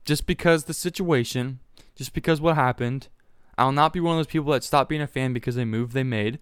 just 0.04 0.26
because 0.26 0.64
the 0.64 0.74
situation, 0.74 1.60
just 1.94 2.12
because 2.12 2.40
what 2.40 2.56
happened, 2.56 3.08
I'll 3.56 3.72
not 3.72 3.92
be 3.92 4.00
one 4.00 4.14
of 4.14 4.18
those 4.18 4.32
people 4.32 4.52
that 4.52 4.64
stop 4.64 4.88
being 4.88 5.02
a 5.02 5.06
fan 5.06 5.32
because 5.32 5.54
they 5.54 5.64
move 5.64 5.92
they 5.92 6.02
made. 6.02 6.38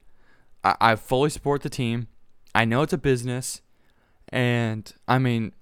I, 0.65 0.77
I 0.81 0.97
fully 0.97 1.31
support 1.31 1.63
the 1.63 1.71
team. 1.71 2.09
I 2.55 2.65
know 2.65 2.83
it's 2.83 2.93
a 2.93 2.99
business, 2.99 3.63
and 4.29 4.93
I 5.07 5.19
mean, 5.19 5.53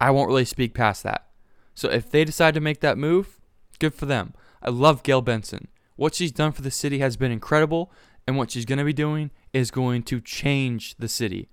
I 0.00 0.10
won't 0.10 0.28
really 0.28 0.44
speak 0.44 0.74
past 0.74 1.02
that. 1.02 1.26
So 1.74 1.88
if 1.88 2.10
they 2.10 2.24
decide 2.24 2.54
to 2.54 2.60
make 2.60 2.80
that 2.80 2.98
move, 2.98 3.38
good 3.78 3.94
for 3.94 4.06
them. 4.06 4.34
I 4.62 4.70
love 4.70 5.02
Gayle 5.02 5.22
Benson. 5.22 5.68
What 5.96 6.14
she's 6.14 6.32
done 6.32 6.52
for 6.52 6.62
the 6.62 6.70
city 6.70 6.98
has 6.98 7.16
been 7.16 7.30
incredible, 7.30 7.92
and 8.26 8.36
what 8.36 8.50
she's 8.50 8.64
going 8.64 8.78
to 8.78 8.84
be 8.84 8.92
doing 8.92 9.30
is 9.52 9.70
going 9.70 10.02
to 10.04 10.20
change 10.20 10.96
the 10.96 11.08
city. 11.08 11.48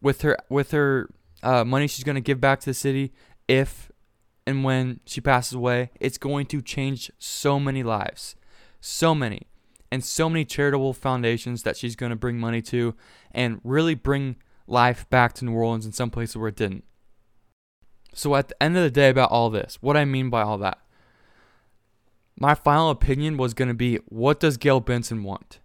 With 0.00 0.22
her 0.22 0.36
with 0.48 0.70
her 0.70 1.10
uh, 1.42 1.64
money 1.64 1.86
she's 1.86 2.04
going 2.04 2.16
to 2.16 2.20
give 2.20 2.40
back 2.40 2.60
to 2.60 2.66
the 2.66 2.74
city 2.74 3.12
if 3.48 3.89
and 4.50 4.64
when 4.64 4.98
she 5.06 5.20
passes 5.20 5.52
away, 5.52 5.90
it's 6.00 6.18
going 6.18 6.44
to 6.46 6.60
change 6.60 7.12
so 7.20 7.60
many 7.60 7.84
lives. 7.84 8.34
So 8.80 9.14
many. 9.14 9.46
And 9.92 10.04
so 10.04 10.28
many 10.28 10.44
charitable 10.44 10.92
foundations 10.92 11.62
that 11.62 11.76
she's 11.76 11.94
going 11.94 12.10
to 12.10 12.16
bring 12.16 12.36
money 12.36 12.60
to 12.62 12.96
and 13.30 13.60
really 13.62 13.94
bring 13.94 14.36
life 14.66 15.08
back 15.08 15.34
to 15.34 15.44
New 15.44 15.52
Orleans 15.52 15.86
in 15.86 15.92
some 15.92 16.10
places 16.10 16.36
where 16.36 16.48
it 16.48 16.56
didn't. 16.56 16.82
So, 18.12 18.34
at 18.34 18.48
the 18.48 18.60
end 18.60 18.76
of 18.76 18.82
the 18.82 18.90
day, 18.90 19.08
about 19.08 19.30
all 19.30 19.50
this, 19.50 19.78
what 19.80 19.96
I 19.96 20.04
mean 20.04 20.30
by 20.30 20.42
all 20.42 20.58
that, 20.58 20.78
my 22.36 22.56
final 22.56 22.90
opinion 22.90 23.36
was 23.36 23.54
going 23.54 23.68
to 23.68 23.74
be 23.74 23.98
what 24.06 24.40
does 24.40 24.56
Gayle 24.56 24.80
Benson 24.80 25.22
want? 25.22 25.59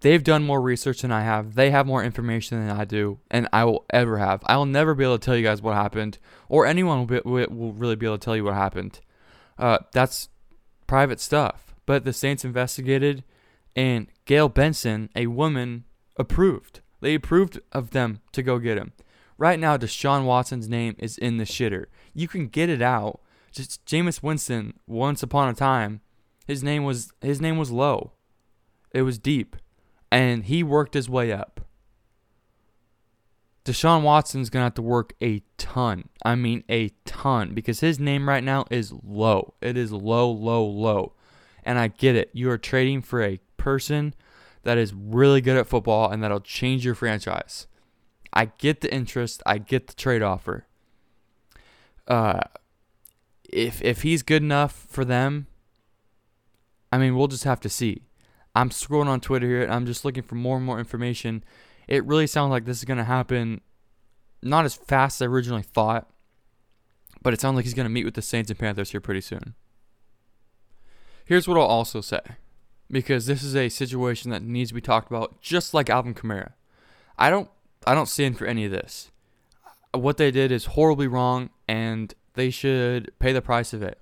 They've 0.00 0.22
done 0.22 0.44
more 0.44 0.60
research 0.60 1.02
than 1.02 1.10
I 1.10 1.22
have. 1.22 1.54
They 1.54 1.70
have 1.70 1.86
more 1.86 2.04
information 2.04 2.58
than 2.66 2.76
I 2.76 2.84
do, 2.84 3.18
and 3.30 3.48
I 3.52 3.64
will 3.64 3.86
ever 3.90 4.18
have. 4.18 4.42
I 4.44 4.56
will 4.56 4.66
never 4.66 4.94
be 4.94 5.04
able 5.04 5.18
to 5.18 5.24
tell 5.24 5.36
you 5.36 5.42
guys 5.42 5.62
what 5.62 5.74
happened, 5.74 6.18
or 6.48 6.66
anyone 6.66 6.98
will, 6.98 7.06
be, 7.06 7.20
will 7.24 7.72
really 7.72 7.96
be 7.96 8.04
able 8.04 8.18
to 8.18 8.24
tell 8.24 8.36
you 8.36 8.44
what 8.44 8.54
happened. 8.54 9.00
Uh, 9.58 9.78
that's 9.92 10.28
private 10.86 11.18
stuff. 11.18 11.74
But 11.86 12.04
the 12.04 12.12
Saints 12.12 12.44
investigated, 12.44 13.24
and 13.74 14.08
Gayle 14.26 14.50
Benson, 14.50 15.08
a 15.16 15.28
woman, 15.28 15.84
approved. 16.18 16.80
They 17.00 17.14
approved 17.14 17.60
of 17.72 17.90
them 17.90 18.20
to 18.32 18.42
go 18.42 18.58
get 18.58 18.76
him. 18.76 18.92
Right 19.38 19.58
now, 19.58 19.76
Deshaun 19.76 20.24
Watson's 20.24 20.68
name 20.68 20.96
is 20.98 21.16
in 21.16 21.38
the 21.38 21.44
shitter. 21.44 21.86
You 22.12 22.28
can 22.28 22.48
get 22.48 22.68
it 22.68 22.82
out. 22.82 23.20
Just 23.52 23.84
Jameis 23.86 24.22
Winston, 24.22 24.74
once 24.86 25.22
upon 25.22 25.48
a 25.48 25.54
time, 25.54 26.00
his 26.46 26.62
name 26.62 26.84
was 26.84 27.12
his 27.22 27.40
name 27.40 27.56
was 27.56 27.70
low. 27.70 28.12
It 28.92 29.02
was 29.02 29.18
deep 29.18 29.56
and 30.10 30.44
he 30.44 30.62
worked 30.62 30.94
his 30.94 31.08
way 31.08 31.32
up. 31.32 31.60
Deshaun 33.64 34.02
Watson's 34.02 34.48
going 34.48 34.60
to 34.60 34.66
have 34.66 34.74
to 34.74 34.82
work 34.82 35.14
a 35.20 35.42
ton. 35.58 36.08
I 36.24 36.36
mean, 36.36 36.62
a 36.68 36.90
ton, 37.04 37.52
because 37.52 37.80
his 37.80 37.98
name 37.98 38.28
right 38.28 38.44
now 38.44 38.64
is 38.70 38.92
low. 38.92 39.54
It 39.60 39.76
is 39.76 39.90
low, 39.90 40.30
low, 40.30 40.64
low. 40.64 41.14
And 41.64 41.78
I 41.78 41.88
get 41.88 42.14
it. 42.14 42.30
You 42.32 42.48
are 42.50 42.58
trading 42.58 43.02
for 43.02 43.22
a 43.22 43.40
person 43.56 44.14
that 44.62 44.78
is 44.78 44.94
really 44.94 45.40
good 45.40 45.56
at 45.56 45.66
football 45.66 46.10
and 46.10 46.22
that'll 46.22 46.40
change 46.40 46.84
your 46.84 46.94
franchise. 46.94 47.66
I 48.32 48.46
get 48.58 48.82
the 48.82 48.92
interest, 48.92 49.42
I 49.46 49.58
get 49.58 49.88
the 49.88 49.94
trade 49.94 50.22
offer. 50.22 50.66
Uh, 52.06 52.40
if 53.48 53.82
if 53.82 54.02
he's 54.02 54.22
good 54.22 54.42
enough 54.42 54.86
for 54.88 55.04
them, 55.04 55.46
I 56.92 56.98
mean, 56.98 57.16
we'll 57.16 57.28
just 57.28 57.44
have 57.44 57.60
to 57.60 57.68
see. 57.68 58.05
I'm 58.56 58.70
scrolling 58.70 59.08
on 59.08 59.20
Twitter 59.20 59.46
here 59.46 59.62
and 59.62 59.72
I'm 59.72 59.84
just 59.84 60.02
looking 60.02 60.22
for 60.22 60.34
more 60.34 60.56
and 60.56 60.64
more 60.64 60.78
information. 60.78 61.44
It 61.88 62.06
really 62.06 62.26
sounds 62.26 62.50
like 62.50 62.64
this 62.64 62.78
is 62.78 62.84
going 62.84 62.96
to 62.96 63.04
happen 63.04 63.60
not 64.42 64.64
as 64.64 64.74
fast 64.74 65.20
as 65.20 65.26
I 65.26 65.28
originally 65.28 65.62
thought, 65.62 66.08
but 67.20 67.34
it 67.34 67.40
sounds 67.40 67.56
like 67.56 67.66
he's 67.66 67.74
going 67.74 67.84
to 67.84 67.90
meet 67.90 68.06
with 68.06 68.14
the 68.14 68.22
Saints 68.22 68.50
and 68.50 68.58
Panthers 68.58 68.92
here 68.92 69.00
pretty 69.00 69.20
soon. 69.20 69.54
Here's 71.26 71.46
what 71.46 71.58
I'll 71.58 71.66
also 71.66 72.00
say 72.00 72.20
because 72.90 73.26
this 73.26 73.42
is 73.42 73.54
a 73.54 73.68
situation 73.68 74.30
that 74.30 74.42
needs 74.42 74.70
to 74.70 74.74
be 74.74 74.80
talked 74.80 75.10
about 75.10 75.42
just 75.42 75.74
like 75.74 75.90
Alvin 75.90 76.14
Kamara. 76.14 76.52
I 77.18 77.28
don't 77.28 77.50
I 77.86 77.94
don't 77.94 78.08
stand 78.08 78.38
for 78.38 78.46
any 78.46 78.64
of 78.64 78.70
this. 78.70 79.10
What 79.92 80.16
they 80.16 80.30
did 80.30 80.50
is 80.50 80.64
horribly 80.66 81.08
wrong 81.08 81.50
and 81.68 82.14
they 82.34 82.48
should 82.48 83.12
pay 83.18 83.34
the 83.34 83.42
price 83.42 83.74
of 83.74 83.82
it. 83.82 83.98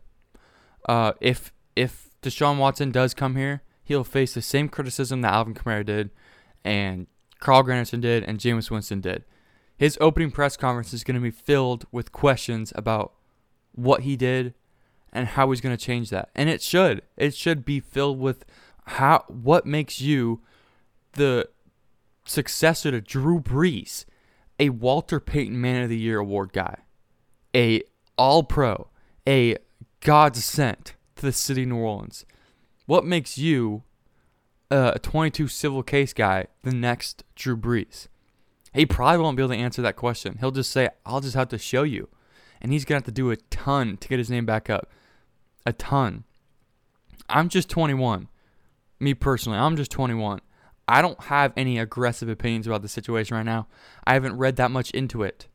Uh, 0.89 1.15
if 1.21 1.53
if 1.75 2.11
Deshaun 2.23 2.59
Watson 2.59 2.93
does 2.93 3.15
come 3.15 3.35
here 3.35 3.64
he'll 3.85 4.05
face 4.05 4.35
the 4.35 4.43
same 4.43 4.69
criticism 4.69 5.21
that 5.21 5.33
Alvin 5.33 5.55
Kamara 5.55 5.85
did, 5.85 6.11
and 6.65 7.07
Carl 7.39 7.63
Granderson 7.63 8.01
did, 8.01 8.25
and 8.25 8.39
Jameis 8.39 8.71
Winston 8.71 9.01
did. 9.01 9.25
His 9.77 9.99
opening 10.01 10.31
press 10.31 10.57
conference 10.57 10.93
is 10.93 11.05
going 11.05 11.17
to 11.17 11.21
be 11.21 11.31
filled 11.31 11.87
with 11.93 12.13
questions 12.13 12.73
about 12.75 13.13
what 13.73 14.01
he 14.03 14.17
did 14.17 14.55
and 15.13 15.29
how 15.29 15.51
he's 15.51 15.61
going 15.61 15.77
to 15.77 15.85
change 15.85 16.11
that. 16.11 16.31
And 16.35 16.49
it 16.49 16.63
should. 16.63 17.03
It 17.17 17.35
should 17.35 17.65
be 17.65 17.81
filled 17.81 18.19
with 18.19 18.45
how 18.87 19.25
what 19.29 19.67
makes 19.67 20.01
you 20.01 20.41
the 21.13 21.49
successor 22.25 22.91
to 22.91 23.01
Drew 23.01 23.41
Brees, 23.41 24.05
a 24.59 24.71
Walter 24.71 25.21
Payton 25.21 25.61
Man 25.61 25.83
of 25.83 25.89
the 25.89 25.99
Year 25.99 26.19
award 26.19 26.53
guy, 26.53 26.79
a 27.55 27.83
All 28.17 28.43
Pro, 28.43 28.89
a 29.27 29.57
God 30.01 30.37
sent 30.37 30.95
to 31.17 31.23
the 31.23 31.33
city 31.33 31.63
of 31.63 31.69
New 31.71 31.77
Orleans. 31.77 32.25
What 32.87 33.05
makes 33.05 33.39
you 33.39 33.83
uh, 34.71 34.93
a 34.95 34.99
22 34.99 35.49
civil 35.49 35.83
case 35.83 36.13
guy 36.13 36.47
the 36.63 36.73
next 36.73 37.25
Drew 37.35 37.57
Brees? 37.57 38.09
He 38.75 38.85
probably 38.85 39.23
won't 39.23 39.37
be 39.37 39.43
able 39.43 39.55
to 39.55 39.61
answer 39.61 39.83
that 39.83 39.97
question. 39.97 40.39
He'll 40.41 40.51
just 40.51 40.71
say, 40.71 40.89
I'll 41.07 41.21
just 41.21 41.37
have 41.37 41.49
to 41.49 41.59
show 41.59 41.85
you. 41.85 42.09
And 42.61 42.73
he's 42.73 42.85
going 42.85 43.01
to 43.01 43.07
have 43.07 43.15
to 43.15 43.21
do 43.21 43.31
a 43.31 43.37
ton 43.37 43.97
to 43.99 44.09
get 44.09 44.19
his 44.19 44.31
name 44.31 44.47
back 44.47 44.69
up. 44.69 44.91
A 45.65 45.73
ton. 45.73 46.25
I'm 47.29 47.49
just 47.49 47.69
21. 47.69 48.29
Me 49.01 49.15
personally, 49.15 49.59
I'm 49.59 49.77
just 49.77 49.91
21. 49.91 50.41
I 50.87 51.01
don't 51.01 51.23
have 51.25 51.53
any 51.57 51.79
aggressive 51.79 52.29
opinions 52.29 52.67
about 52.67 52.83
the 52.83 52.89
situation 52.89 53.37
right 53.37 53.47
now. 53.47 53.67
I 54.07 54.15
haven't 54.15 54.37
read 54.37 54.57
that 54.57 54.71
much 54.71 54.91
into 54.91 55.23
it. 55.23 55.47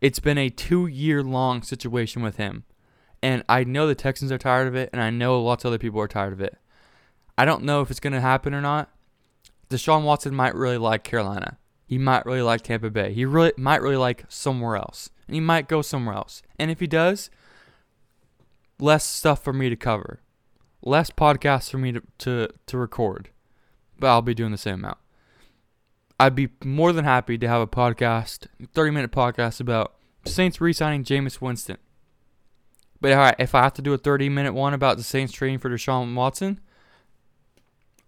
It's 0.00 0.20
been 0.20 0.38
a 0.38 0.48
two 0.48 0.86
year 0.86 1.22
long 1.22 1.62
situation 1.62 2.22
with 2.22 2.36
him. 2.36 2.64
And 3.22 3.44
I 3.48 3.64
know 3.64 3.86
the 3.86 3.94
Texans 3.94 4.30
are 4.30 4.38
tired 4.38 4.68
of 4.68 4.74
it, 4.74 4.90
and 4.92 5.02
I 5.02 5.10
know 5.10 5.42
lots 5.42 5.64
of 5.64 5.68
other 5.68 5.78
people 5.78 6.00
are 6.00 6.08
tired 6.08 6.32
of 6.32 6.40
it. 6.40 6.56
I 7.36 7.44
don't 7.44 7.64
know 7.64 7.80
if 7.80 7.90
it's 7.90 8.00
going 8.00 8.12
to 8.12 8.20
happen 8.20 8.54
or 8.54 8.60
not. 8.60 8.90
Deshaun 9.70 10.02
Watson 10.02 10.34
might 10.34 10.54
really 10.54 10.78
like 10.78 11.04
Carolina. 11.04 11.58
He 11.86 11.98
might 11.98 12.26
really 12.26 12.42
like 12.42 12.62
Tampa 12.62 12.90
Bay. 12.90 13.12
He 13.12 13.24
really 13.24 13.52
might 13.56 13.82
really 13.82 13.96
like 13.96 14.24
somewhere 14.28 14.76
else. 14.76 15.10
And 15.26 15.34
he 15.34 15.40
might 15.40 15.68
go 15.68 15.82
somewhere 15.82 16.16
else. 16.16 16.42
And 16.58 16.70
if 16.70 16.80
he 16.80 16.86
does, 16.86 17.30
less 18.78 19.04
stuff 19.04 19.42
for 19.42 19.52
me 19.52 19.68
to 19.68 19.76
cover. 19.76 20.20
Less 20.82 21.10
podcasts 21.10 21.70
for 21.70 21.78
me 21.78 21.92
to, 21.92 22.02
to, 22.18 22.48
to 22.66 22.78
record 22.78 23.30
but 23.98 24.08
I'll 24.08 24.22
be 24.22 24.34
doing 24.34 24.52
the 24.52 24.58
same 24.58 24.76
amount. 24.76 24.98
I'd 26.20 26.34
be 26.34 26.48
more 26.64 26.92
than 26.92 27.04
happy 27.04 27.38
to 27.38 27.48
have 27.48 27.60
a 27.60 27.66
podcast, 27.66 28.46
30 28.72 28.90
minute 28.90 29.12
podcast 29.12 29.60
about 29.60 29.94
Saints 30.24 30.60
re 30.60 30.72
signing 30.72 31.04
Jameis 31.04 31.40
Winston. 31.40 31.78
But 33.00 33.12
all 33.12 33.18
right, 33.18 33.36
if 33.38 33.54
I 33.54 33.62
have 33.62 33.74
to 33.74 33.82
do 33.82 33.92
a 33.92 33.98
30 33.98 34.28
minute 34.28 34.54
one 34.54 34.74
about 34.74 34.96
the 34.96 35.02
Saints 35.02 35.32
trading 35.32 35.58
for 35.58 35.70
Deshaun 35.70 36.14
Watson, 36.14 36.60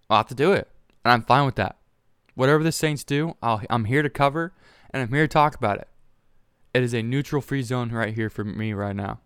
I'll 0.09 0.19
have 0.19 0.29
to 0.29 0.35
do 0.35 0.53
it. 0.53 0.69
And 1.05 1.13
I'm 1.13 1.23
fine 1.23 1.47
with 1.47 1.55
that. 1.57 1.77
Whatever 2.35 2.65
the 2.65 2.73
Saints 2.73 3.05
do, 3.05 3.37
i 3.43 3.65
am 3.71 3.85
here 3.85 4.03
to 4.03 4.11
cover 4.11 4.53
and 4.91 5.03
I'm 5.03 5.13
here 5.13 5.25
to 5.25 5.29
talk 5.29 5.55
about 5.55 5.79
it. 5.79 5.89
It 6.75 6.83
is 6.83 6.95
a 6.95 7.03
neutral 7.03 7.43
free 7.43 7.63
zone 7.63 7.91
right 7.91 8.15
here 8.15 8.31
for 8.31 8.45
me 8.45 8.73
right 8.73 8.95
now. 8.95 9.21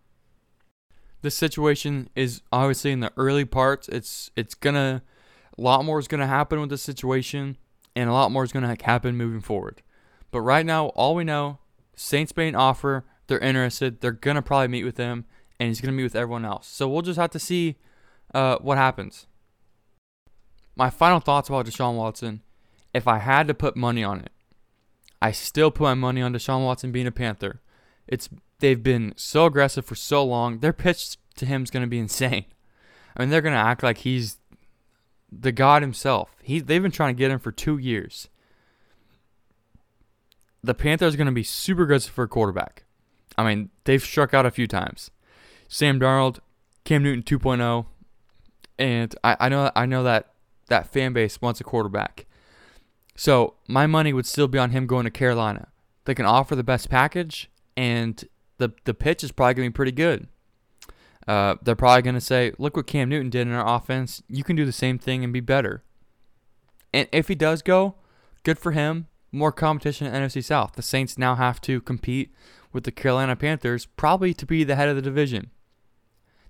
This 1.22 1.34
situation 1.34 2.10
is 2.14 2.42
obviously 2.52 2.92
in 2.92 3.00
the 3.00 3.12
early 3.16 3.44
parts. 3.44 3.88
It's 3.88 4.30
it's 4.36 4.54
gonna 4.54 5.02
a 5.56 5.62
lot 5.62 5.84
more 5.84 5.98
is 5.98 6.08
to 6.20 6.26
happen 6.26 6.60
with 6.60 6.70
this 6.70 6.82
situation, 6.82 7.56
and 7.94 8.10
a 8.10 8.12
lot 8.12 8.30
more 8.30 8.44
is 8.44 8.52
to 8.76 8.84
happen 8.84 9.16
moving 9.16 9.40
forward. 9.40 9.82
But 10.30 10.40
right 10.40 10.66
now, 10.66 10.88
all 10.88 11.14
we 11.14 11.24
know, 11.24 11.58
Saints 11.94 12.36
made 12.36 12.48
an 12.48 12.54
offer. 12.56 13.04
They're 13.26 13.38
interested. 13.38 14.00
They're 14.00 14.12
to 14.36 14.42
probably 14.42 14.68
meet 14.68 14.84
with 14.84 14.96
him, 14.96 15.24
and 15.58 15.68
he's 15.68 15.80
going 15.80 15.92
to 15.92 15.96
meet 15.96 16.04
with 16.04 16.16
everyone 16.16 16.44
else. 16.44 16.66
So 16.66 16.88
we'll 16.88 17.02
just 17.02 17.18
have 17.18 17.30
to 17.30 17.38
see 17.38 17.76
uh, 18.34 18.58
what 18.58 18.78
happens. 18.78 19.26
My 20.76 20.90
final 20.90 21.20
thoughts 21.20 21.48
about 21.48 21.66
Deshaun 21.66 21.94
Watson 21.94 22.42
if 22.94 23.08
I 23.08 23.18
had 23.18 23.48
to 23.48 23.54
put 23.54 23.76
money 23.76 24.04
on 24.04 24.20
it, 24.20 24.30
I 25.20 25.32
still 25.32 25.70
put 25.70 25.82
my 25.82 25.94
money 25.94 26.22
on 26.22 26.32
Deshaun 26.32 26.64
Watson 26.64 26.92
being 26.92 27.08
a 27.08 27.12
Panther. 27.12 27.60
It's 28.06 28.28
they've 28.60 28.82
been 28.82 29.12
so 29.16 29.46
aggressive 29.46 29.84
for 29.84 29.96
so 29.96 30.24
long. 30.24 30.60
Their 30.60 30.72
pitch 30.72 31.16
to 31.36 31.44
him 31.44 31.64
is 31.64 31.70
going 31.70 31.82
to 31.82 31.88
be 31.88 31.98
insane. 31.98 32.44
I 33.16 33.22
mean, 33.22 33.30
they're 33.30 33.42
going 33.42 33.54
to 33.54 33.58
act 33.58 33.82
like 33.82 33.98
he's 33.98 34.38
the 35.30 35.52
God 35.52 35.82
himself. 35.82 36.36
He 36.42 36.60
they've 36.60 36.82
been 36.82 36.92
trying 36.92 37.14
to 37.14 37.18
get 37.18 37.32
him 37.32 37.40
for 37.40 37.50
two 37.50 37.78
years. 37.78 38.28
The 40.62 40.74
Panthers 40.74 41.14
are 41.14 41.18
going 41.18 41.26
to 41.26 41.32
be 41.32 41.42
super 41.42 41.84
good 41.84 42.04
for 42.04 42.24
a 42.24 42.28
quarterback. 42.28 42.84
I 43.36 43.44
mean, 43.44 43.70
they've 43.84 44.02
struck 44.02 44.32
out 44.32 44.46
a 44.46 44.50
few 44.50 44.66
times. 44.66 45.10
Sam 45.74 45.98
Darnold, 45.98 46.38
Cam 46.84 47.02
Newton 47.02 47.24
2.0, 47.24 47.86
and 48.78 49.12
I, 49.24 49.36
I 49.40 49.48
know 49.48 49.72
I 49.74 49.86
know 49.86 50.04
that 50.04 50.30
that 50.68 50.92
fan 50.92 51.12
base 51.12 51.42
wants 51.42 51.60
a 51.60 51.64
quarterback. 51.64 52.26
So 53.16 53.54
my 53.66 53.88
money 53.88 54.12
would 54.12 54.24
still 54.24 54.46
be 54.46 54.56
on 54.56 54.70
him 54.70 54.86
going 54.86 55.02
to 55.02 55.10
Carolina. 55.10 55.72
They 56.04 56.14
can 56.14 56.26
offer 56.26 56.54
the 56.54 56.62
best 56.62 56.88
package, 56.90 57.50
and 57.76 58.24
the 58.58 58.70
the 58.84 58.94
pitch 58.94 59.24
is 59.24 59.32
probably 59.32 59.54
going 59.54 59.66
to 59.66 59.70
be 59.72 59.74
pretty 59.74 59.90
good. 59.90 60.28
Uh, 61.26 61.56
they're 61.60 61.74
probably 61.74 62.02
going 62.02 62.14
to 62.14 62.20
say, 62.20 62.52
look 62.56 62.76
what 62.76 62.86
Cam 62.86 63.08
Newton 63.08 63.30
did 63.30 63.48
in 63.48 63.52
our 63.52 63.76
offense. 63.76 64.22
You 64.28 64.44
can 64.44 64.54
do 64.54 64.64
the 64.64 64.70
same 64.70 64.96
thing 64.96 65.24
and 65.24 65.32
be 65.32 65.40
better. 65.40 65.82
And 66.92 67.08
if 67.10 67.26
he 67.26 67.34
does 67.34 67.62
go, 67.62 67.96
good 68.44 68.60
for 68.60 68.70
him. 68.70 69.08
More 69.32 69.50
competition 69.50 70.06
in 70.06 70.12
NFC 70.22 70.44
South. 70.44 70.74
The 70.74 70.82
Saints 70.82 71.18
now 71.18 71.34
have 71.34 71.60
to 71.62 71.80
compete 71.80 72.32
with 72.72 72.84
the 72.84 72.92
Carolina 72.92 73.34
Panthers, 73.34 73.86
probably 73.86 74.32
to 74.34 74.46
be 74.46 74.62
the 74.62 74.76
head 74.76 74.88
of 74.88 74.94
the 74.94 75.02
division. 75.02 75.50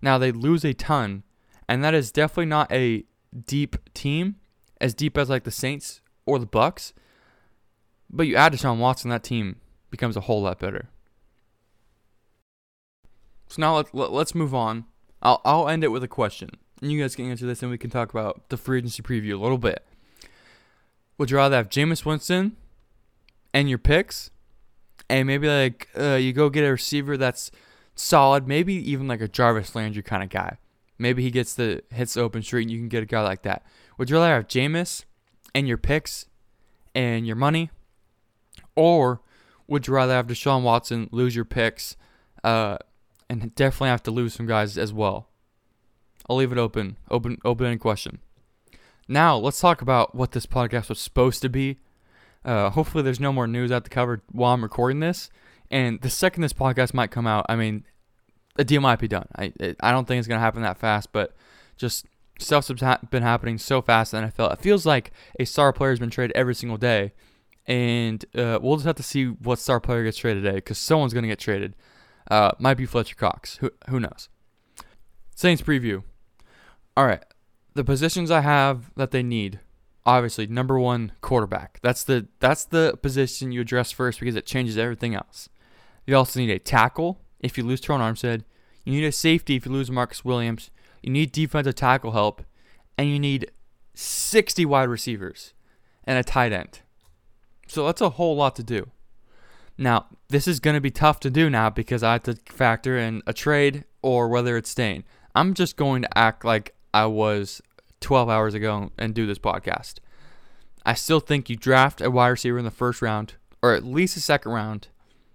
Now, 0.05 0.19
they 0.19 0.33
lose 0.33 0.67
a 0.67 0.75
ton, 0.75 1.23
and 1.67 1.83
that 1.83 1.95
is 1.95 2.13
definitely 2.13 2.45
not 2.45 2.71
a 2.71 3.05
deep 3.47 3.77
team, 3.95 4.37
as 4.79 4.93
deep 4.93 5.17
as 5.17 5.31
like 5.31 5.45
the 5.45 5.51
Saints 5.51 6.03
or 6.27 6.39
the 6.39 6.45
Bucks. 6.45 6.93
But 8.11 8.27
you 8.27 8.37
add 8.37 8.53
Deshaun 8.53 8.77
Watson, 8.77 9.09
that 9.09 9.25
team 9.25 9.57
becomes 9.91 10.15
a 10.15 10.21
whole 10.21 10.43
lot 10.43 10.59
better. 10.59 10.91
So 13.49 13.63
now 13.63 13.77
let, 13.77 13.95
let, 13.95 14.13
us 14.13 14.35
move 14.35 14.55
on. 14.55 14.85
I'll, 15.23 15.41
I'll 15.43 15.71
end 15.71 15.83
it 15.83 15.89
with 15.89 16.05
a 16.05 16.09
question. 16.09 16.51
And 16.83 16.93
you 16.93 17.01
guys 17.01 17.17
can 17.17 17.31
answer 17.31 17.47
this 17.47 17.63
and 17.63 17.71
we 17.71 17.79
can 17.79 17.89
talk 17.89 18.11
about 18.11 18.51
the 18.51 18.59
free 18.59 18.79
agency 18.79 19.03
preview 19.03 19.33
a 19.33 19.43
little 19.43 19.57
bit. 19.57 19.87
Would 21.17 21.31
you 21.31 21.39
rather 21.39 21.57
have 21.57 21.71
Jameis 21.71 22.05
Winston 22.05 22.59
and 23.55 23.71
your 23.71 23.79
picks? 23.79 24.31
And 25.09 25.27
maybe 25.27 25.49
like 25.49 25.89
uh, 25.99 26.17
you 26.17 26.35
go 26.35 26.51
get 26.51 26.65
a 26.65 26.73
receiver 26.73 27.17
that's 27.17 27.51
solid, 27.95 28.47
maybe 28.49 28.75
even 28.91 29.09
like 29.09 29.21
a 29.21 29.29
Jarvis 29.29 29.75
Landry 29.75 30.03
kind 30.03 30.23
of 30.23 30.29
guy. 30.29 30.59
Maybe 30.99 31.23
he 31.23 31.31
gets 31.31 31.55
the 31.55 31.83
hits 31.91 32.15
the 32.15 32.23
open 32.23 32.43
street 32.43 32.63
and 32.63 32.71
you 32.71 32.79
can 32.79 32.89
get 32.89 33.03
a 33.03 33.07
guy 33.07 33.23
like 33.23 33.43
that. 33.43 33.65
Would 33.99 34.11
you 34.11 34.17
rather 34.17 34.35
have 34.35 34.49
Jameis 34.49 35.05
and 35.55 35.67
your 35.67 35.79
picks 35.79 36.27
and 36.95 37.27
your 37.27 37.37
money? 37.37 37.71
Or 38.77 39.21
would 39.67 39.87
you 39.87 39.95
rather 39.95 40.15
have 40.15 40.27
Deshaun 40.27 40.63
Watson 40.63 41.09
lose 41.11 41.35
your 41.35 41.45
picks, 41.45 41.97
uh, 42.43 42.79
and 43.29 43.55
definitely 43.55 43.89
have 43.89 44.03
to 44.05 44.11
lose 44.11 44.35
some 44.35 44.47
guys 44.47 44.77
as 44.77 44.93
well. 44.93 45.29
I'll 46.29 46.37
leave 46.37 46.53
it 46.53 46.59
open, 46.59 46.97
open, 47.11 47.39
open 47.45 47.67
any 47.67 47.77
question. 47.77 48.19
Now 49.09 49.37
let's 49.37 49.61
talk 49.61 49.83
about 49.83 50.15
what 50.15 50.33
this 50.33 50.47
podcast 50.47 50.89
was 50.89 51.01
supposed 51.01 51.43
to 51.43 51.49
be. 51.49 51.79
Uh, 52.45 52.71
hopefully, 52.71 53.03
there's 53.03 53.21
no 53.21 53.33
more 53.33 53.47
news 53.47 53.73
out 53.73 53.85
to 53.85 53.91
cover 53.91 54.23
while 54.31 54.53
I'm 54.53 54.63
recording 54.63 55.01
this. 55.01 55.31
And 55.75 56.01
the 56.03 56.09
second 56.09 56.43
this 56.43 56.53
podcast 56.53 56.95
might 56.95 57.11
come 57.11 57.27
out, 57.27 57.47
I 57.49 57.57
mean, 57.57 57.85
a 58.57 58.63
deal 58.63 58.81
might 58.81 59.01
be 59.01 59.09
done. 59.09 59.27
I 59.37 59.53
I 59.81 59.91
don't 59.91 60.07
think 60.07 60.21
it's 60.21 60.29
gonna 60.29 60.39
happen 60.39 60.63
that 60.63 60.79
fast, 60.79 61.11
but 61.11 61.35
just 61.77 62.07
stuff's 62.39 62.71
been 63.11 63.25
happening 63.25 63.59
so 63.59 63.83
fast 63.83 64.15
in 64.15 64.23
the 64.23 64.29
NFL. 64.29 64.53
It 64.53 64.61
feels 64.61 64.87
like 64.87 65.11
a 65.41 65.45
star 65.45 65.73
player 65.73 65.91
has 65.91 65.99
been 65.99 66.11
traded 66.11 66.37
every 66.37 66.55
single 66.55 66.79
day, 66.79 67.13
and 67.67 68.25
uh, 68.37 68.61
we'll 68.63 68.77
just 68.77 68.87
have 68.87 68.95
to 68.95 69.03
see 69.03 69.27
what 69.27 69.59
star 69.59 69.81
player 69.81 70.05
gets 70.05 70.17
traded 70.17 70.45
today 70.45 70.59
because 70.59 70.79
someone's 70.79 71.13
gonna 71.13 71.27
get 71.27 71.41
traded. 71.41 71.75
Uh, 72.31 72.53
might 72.61 72.75
be 72.75 72.87
Fletcher 72.87 73.17
Cox. 73.17 73.57
Who 73.57 73.73
who 73.89 73.99
knows? 73.99 74.29
Saints 75.35 75.61
preview. 75.61 76.05
All 76.97 77.05
right, 77.05 77.25
the 77.75 77.83
positions 77.83 78.31
I 78.31 78.43
have 78.43 78.93
that 78.95 79.11
they 79.11 79.25
need. 79.25 79.59
Obviously, 80.07 80.47
number 80.47 80.79
one, 80.79 81.11
quarterback. 81.21 81.81
That's 81.83 82.05
the 82.05 82.29
that's 82.39 82.65
the 82.65 82.97
position 83.03 83.51
you 83.51 83.63
address 83.63 83.91
first 83.91 84.21
because 84.21 84.37
it 84.37 84.47
changes 84.47 84.79
everything 84.79 85.17
else. 85.17 85.49
You 86.07 86.17
also 86.17 86.41
need 86.41 86.51
a 86.51 86.59
tackle 86.59 87.21
if 87.41 87.57
you 87.57 87.65
lose 87.65 87.81
Terron 87.81 88.01
Armstead. 88.01 88.45
You 88.85 88.93
need 88.93 89.07
a 89.07 89.13
safety 89.13 89.57
if 89.57 89.67
you 89.67 89.73
lose 89.73 89.91
Marcus 89.91 90.25
Williams. 90.25 90.71
You 91.03 91.11
need 91.11 91.33
defensive 91.33 91.75
tackle 91.75 92.13
help, 92.13 92.43
and 92.97 93.09
you 93.11 93.19
need 93.19 93.51
60 93.95 94.65
wide 94.67 94.89
receivers 94.89 95.55
and 96.05 96.19
a 96.19 96.25
tight 96.25 96.53
end. 96.53 96.81
So 97.67 97.87
that's 97.87 98.01
a 98.01 98.11
whole 98.11 98.37
lot 98.37 98.57
to 98.57 98.63
do. 98.63 98.91
Now, 99.77 100.07
this 100.29 100.47
is 100.47 100.61
going 100.61 100.75
to 100.75 100.81
be 100.81 100.91
tough 100.91 101.21
to 101.21 101.31
do 101.31 101.51
now 101.51 101.71
because 101.71 102.03
I 102.03 102.13
have 102.13 102.23
to 102.25 102.39
factor 102.47 102.97
in 102.97 103.23
a 103.27 103.33
trade 103.33 103.85
or 104.03 104.29
whether 104.29 104.57
it's 104.57 104.71
staying. 104.71 105.05
I'm 105.35 105.55
just 105.55 105.77
going 105.77 106.03
to 106.03 106.19
act 106.19 106.45
like 106.45 106.75
I 106.93 107.07
was 107.07 107.61
12 108.01 108.29
hours 108.29 108.55
ago 108.55 108.93
and 108.99 109.15
do 109.15 109.27
this 109.27 109.39
podcast. 109.39 109.95
I 110.87 110.95
still 110.95 111.21
think 111.21 111.49
you 111.49 111.57
draft 111.57 112.01
a 112.01 112.11
wide 112.11 112.29
receiver 112.29 112.59
in 112.59 112.65
the 112.65 112.71
first 112.71 113.03
round 113.03 113.35
or 113.63 113.73
at 113.73 113.85
least 113.85 114.15
the 114.15 114.21
second 114.21 114.53
round. 114.53 114.89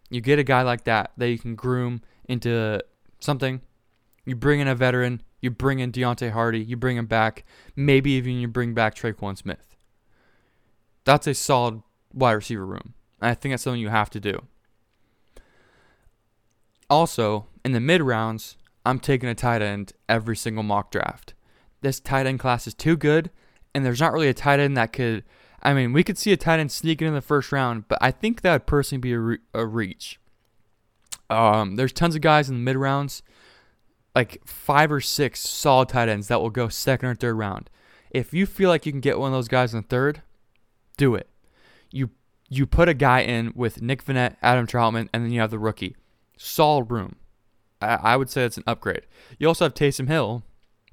You 0.10 0.22
get 0.22 0.40
a 0.40 0.44
guy 0.44 0.64
like 0.64 0.86
that 0.86 1.12
that 1.18 1.30
you 1.30 1.38
can 1.38 1.56
groom 1.56 2.02
into 2.28 2.82
something. 3.20 3.62
You 4.26 4.36
bring 4.36 4.60
in 4.60 4.68
a 4.68 4.76
veteran. 4.76 5.22
You 5.42 5.52
bring 5.52 5.80
in 5.80 5.92
Deonte 5.92 6.32
Hardy. 6.32 6.60
You 6.60 6.76
bring 6.76 6.98
him 6.98 7.06
back. 7.06 7.46
Maybe 7.76 8.12
even 8.12 8.40
you 8.40 8.48
bring 8.48 8.74
back 8.74 8.96
Tre'Quan 8.96 9.38
Smith. 9.38 9.76
That's 11.06 11.28
a 11.28 11.34
solid 11.34 11.82
wide 12.14 12.34
receiver 12.34 12.66
room. 12.66 12.94
I 13.22 13.34
think 13.34 13.54
that's 13.54 13.64
something 13.64 13.82
you 13.82 13.90
have 13.90 14.10
to 14.12 14.20
do. 14.20 14.44
Also, 16.90 17.48
in 17.64 17.72
the 17.72 17.80
mid 17.80 18.02
rounds, 18.02 18.58
I'm 18.86 19.00
taking 19.00 19.30
a 19.30 19.36
tight 19.36 19.62
end 19.62 19.94
every 20.08 20.36
single 20.36 20.64
mock 20.64 20.92
draft. 20.92 21.34
This 21.82 22.00
tight 22.00 22.26
end 22.26 22.40
class 22.40 22.68
is 22.68 22.74
too 22.74 22.98
good, 22.98 23.30
and 23.74 23.86
there's 23.86 24.00
not 24.00 24.14
really 24.14 24.28
a 24.28 24.34
tight 24.34 24.60
end 24.60 24.76
that 24.78 24.94
could. 24.94 25.24
I 25.62 25.74
mean, 25.74 25.94
we 25.94 26.04
could 26.04 26.18
see 26.18 26.32
a 26.32 26.38
tight 26.38 26.60
end 26.60 26.72
sneaking 26.72 27.08
in 27.08 27.14
the 27.14 27.22
first 27.22 27.52
round, 27.52 27.88
but 27.88 27.98
I 28.02 28.12
think 28.12 28.42
that 28.42 28.54
would 28.54 28.66
personally 28.66 29.02
be 29.02 29.14
a, 29.14 29.20
re- 29.20 29.38
a 29.54 29.66
reach. 29.66 30.20
Um, 31.30 31.76
there's 31.76 31.94
tons 31.94 32.16
of 32.16 32.22
guys 32.22 32.50
in 32.50 32.56
the 32.56 32.62
mid 32.62 32.78
rounds, 32.78 33.22
like 34.16 34.42
five 34.46 34.92
or 34.92 35.02
six 35.02 35.42
solid 35.42 35.90
tight 35.90 36.10
ends 36.10 36.28
that 36.28 36.42
will 36.42 36.50
go 36.50 36.70
second 36.70 37.10
or 37.10 37.16
third 37.16 37.36
round. 37.36 37.70
If 38.12 38.34
you 38.34 38.46
feel 38.46 38.70
like 38.70 38.86
you 38.86 38.92
can 38.92 39.02
get 39.02 39.20
one 39.20 39.32
of 39.32 39.38
those 39.38 39.48
guys 39.48 39.74
in 39.74 39.82
the 39.82 39.88
third, 39.88 40.22
do 40.98 41.14
it. 41.16 41.30
You 41.92 42.10
you 42.50 42.66
put 42.66 42.90
a 42.90 42.96
guy 42.96 43.22
in 43.22 43.52
with 43.56 43.82
Nick 43.82 44.04
Vannett, 44.04 44.36
Adam 44.42 44.66
Trautman, 44.66 45.08
and 45.14 45.24
then 45.24 45.32
you 45.32 45.40
have 45.40 45.52
the 45.52 45.60
rookie. 45.60 45.96
Solid 46.38 46.90
room. 46.90 47.18
I, 47.80 47.96
I 47.96 48.16
would 48.16 48.30
say 48.30 48.44
it's 48.44 48.58
an 48.58 48.64
upgrade. 48.66 49.04
You 49.38 49.48
also 49.48 49.66
have 49.66 49.76
Taysom 49.76 50.08
Hill, 50.08 50.44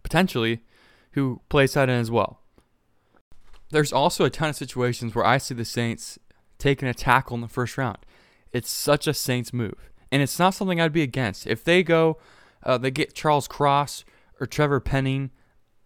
potentially, 0.02 0.60
who 1.12 1.40
plays 1.48 1.72
tight 1.72 1.88
end 1.88 2.02
as 2.02 2.10
well. 2.10 2.40
There's 3.70 3.92
also 3.92 4.24
a 4.24 4.30
ton 4.30 4.50
of 4.50 4.56
situations 4.56 5.14
where 5.14 5.24
I 5.24 5.38
see 5.38 5.54
the 5.54 5.64
Saints 5.64 6.18
taking 6.58 6.88
a 6.88 6.94
tackle 6.94 7.34
in 7.34 7.40
the 7.40 7.48
first 7.48 7.76
round. 7.76 7.98
It's 8.52 8.70
such 8.70 9.06
a 9.06 9.14
Saints 9.14 9.52
move, 9.52 9.90
and 10.10 10.22
it's 10.22 10.38
not 10.38 10.54
something 10.54 10.80
I'd 10.80 10.92
be 10.92 11.02
against. 11.02 11.46
If 11.46 11.64
they 11.64 11.82
go, 11.82 12.18
uh, 12.62 12.78
they 12.78 12.90
get 12.90 13.14
Charles 13.14 13.48
Cross 13.48 14.04
or 14.40 14.46
Trevor 14.46 14.80
Penning, 14.80 15.30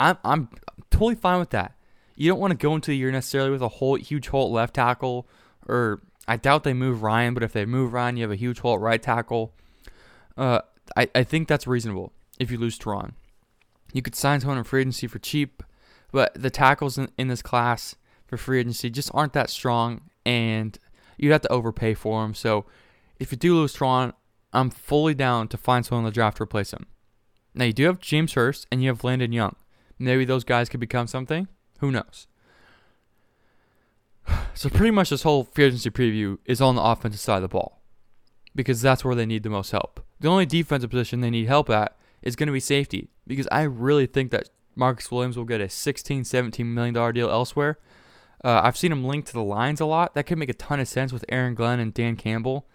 I'm 0.00 0.16
I'm 0.24 0.48
totally 0.90 1.14
fine 1.14 1.38
with 1.38 1.50
that. 1.50 1.74
You 2.16 2.28
don't 2.28 2.40
want 2.40 2.52
to 2.52 2.56
go 2.56 2.74
into 2.74 2.90
the 2.90 2.96
year 2.96 3.10
necessarily 3.10 3.50
with 3.50 3.62
a 3.62 3.68
whole 3.68 3.96
huge 3.96 4.28
hole 4.28 4.50
left 4.50 4.74
tackle, 4.74 5.28
or 5.66 6.00
I 6.26 6.36
doubt 6.36 6.64
they 6.64 6.74
move 6.74 7.02
Ryan, 7.02 7.34
but 7.34 7.42
if 7.42 7.52
they 7.52 7.64
move 7.64 7.92
Ryan, 7.92 8.16
you 8.16 8.22
have 8.22 8.30
a 8.30 8.36
huge 8.36 8.60
hole 8.60 8.74
at 8.74 8.80
right 8.80 9.02
tackle. 9.02 9.54
Uh, 10.36 10.60
I, 10.96 11.08
I 11.14 11.22
think 11.22 11.48
that's 11.48 11.66
reasonable 11.66 12.12
if 12.38 12.50
you 12.50 12.58
lose 12.58 12.78
Terron. 12.78 13.12
You 13.92 14.02
could 14.02 14.14
sign 14.14 14.40
someone 14.40 14.58
in 14.58 14.64
free 14.64 14.80
agency 14.80 15.06
for 15.06 15.18
cheap, 15.18 15.62
but 16.12 16.32
the 16.34 16.50
tackles 16.50 16.98
in, 16.98 17.10
in 17.16 17.28
this 17.28 17.42
class 17.42 17.94
for 18.26 18.36
free 18.36 18.60
agency 18.60 18.90
just 18.90 19.10
aren't 19.12 19.32
that 19.32 19.50
strong, 19.50 20.02
and 20.24 20.78
you'd 21.18 21.32
have 21.32 21.42
to 21.42 21.52
overpay 21.52 21.94
for 21.94 22.22
them. 22.22 22.34
So 22.34 22.64
if 23.18 23.32
you 23.32 23.38
do 23.38 23.54
lose 23.54 23.76
Terron, 23.76 24.12
I'm 24.52 24.70
fully 24.70 25.14
down 25.14 25.48
to 25.48 25.56
find 25.56 25.84
someone 25.84 26.04
in 26.04 26.10
the 26.10 26.14
draft 26.14 26.38
to 26.38 26.42
replace 26.42 26.72
him. 26.72 26.86
Now 27.54 27.66
you 27.66 27.72
do 27.72 27.84
have 27.86 28.00
James 28.00 28.32
Hurst 28.34 28.66
and 28.70 28.82
you 28.82 28.88
have 28.88 29.04
Landon 29.04 29.32
Young. 29.32 29.56
Maybe 29.98 30.24
those 30.24 30.44
guys 30.44 30.68
could 30.68 30.80
become 30.80 31.06
something. 31.06 31.48
Who 31.80 31.90
knows? 31.90 32.26
So 34.54 34.68
pretty 34.68 34.90
much 34.90 35.10
this 35.10 35.22
whole 35.22 35.44
free 35.44 35.64
agency 35.64 35.90
preview 35.90 36.36
is 36.44 36.60
on 36.60 36.74
the 36.74 36.82
offensive 36.82 37.20
side 37.20 37.36
of 37.36 37.42
the 37.42 37.48
ball 37.48 37.82
because 38.54 38.82
that's 38.82 39.04
where 39.04 39.14
they 39.14 39.24
need 39.24 39.42
the 39.42 39.48
most 39.48 39.70
help. 39.70 40.04
The 40.20 40.28
only 40.28 40.44
defensive 40.44 40.90
position 40.90 41.20
they 41.20 41.30
need 41.30 41.46
help 41.46 41.70
at 41.70 41.96
is 42.20 42.36
going 42.36 42.48
to 42.48 42.52
be 42.52 42.60
safety 42.60 43.08
because 43.26 43.48
I 43.50 43.62
really 43.62 44.06
think 44.06 44.30
that 44.32 44.50
Marcus 44.80 45.10
Williams 45.10 45.36
will 45.36 45.44
get 45.44 45.60
a 45.60 45.68
16, 45.68 46.24
17 46.24 46.74
million 46.74 46.94
dollar 46.94 47.12
deal 47.12 47.30
elsewhere. 47.30 47.78
Uh, 48.42 48.62
I've 48.64 48.78
seen 48.78 48.90
him 48.90 49.04
linked 49.04 49.28
to 49.28 49.34
the 49.34 49.42
Lions 49.42 49.78
a 49.78 49.84
lot. 49.84 50.14
That 50.14 50.24
could 50.24 50.38
make 50.38 50.48
a 50.48 50.54
ton 50.54 50.80
of 50.80 50.88
sense 50.88 51.12
with 51.12 51.24
Aaron 51.28 51.54
Glenn 51.54 51.78
and 51.78 51.92
Dan 51.92 52.16
Campbell, 52.16 52.66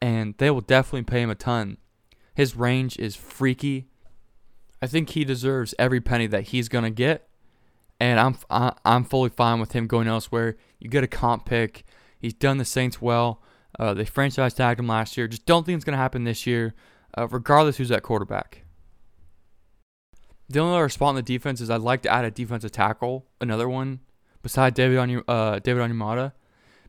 and 0.00 0.34
they 0.38 0.50
will 0.50 0.60
definitely 0.60 1.02
pay 1.02 1.20
him 1.20 1.30
a 1.30 1.34
ton. 1.34 1.76
His 2.32 2.54
range 2.54 2.96
is 2.98 3.16
freaky. 3.16 3.88
I 4.80 4.86
think 4.86 5.10
he 5.10 5.24
deserves 5.24 5.74
every 5.76 6.00
penny 6.00 6.28
that 6.28 6.44
he's 6.44 6.68
gonna 6.68 6.90
get, 6.92 7.28
and 7.98 8.20
I'm 8.20 8.36
I'm 8.84 9.02
fully 9.02 9.30
fine 9.30 9.58
with 9.58 9.72
him 9.72 9.88
going 9.88 10.06
elsewhere. 10.06 10.56
You 10.78 10.88
get 10.88 11.02
a 11.02 11.08
comp 11.08 11.44
pick. 11.44 11.84
He's 12.20 12.34
done 12.34 12.58
the 12.58 12.64
Saints 12.64 13.02
well. 13.02 13.42
Uh, 13.76 13.94
they 13.94 14.04
franchise 14.04 14.54
tagged 14.54 14.78
him 14.78 14.86
last 14.86 15.16
year. 15.16 15.26
Just 15.26 15.44
don't 15.44 15.66
think 15.66 15.74
it's 15.74 15.84
gonna 15.84 15.96
happen 15.96 16.22
this 16.22 16.46
year, 16.46 16.74
uh, 17.18 17.26
regardless 17.26 17.78
who's 17.78 17.90
at 17.90 18.04
quarterback. 18.04 18.62
The 20.48 20.60
only 20.60 20.76
other 20.76 20.88
spot 20.88 21.10
in 21.10 21.16
the 21.16 21.22
defense 21.22 21.60
is 21.60 21.68
I'd 21.68 21.82
like 21.82 22.02
to 22.02 22.12
add 22.12 22.24
a 22.24 22.30
defensive 22.30 22.72
tackle, 22.72 23.26
another 23.40 23.68
one 23.68 24.00
beside 24.42 24.74
David 24.74 24.98
on 24.98 25.22
uh, 25.28 25.58
David 25.58 25.82
Onyemata. 25.82 26.32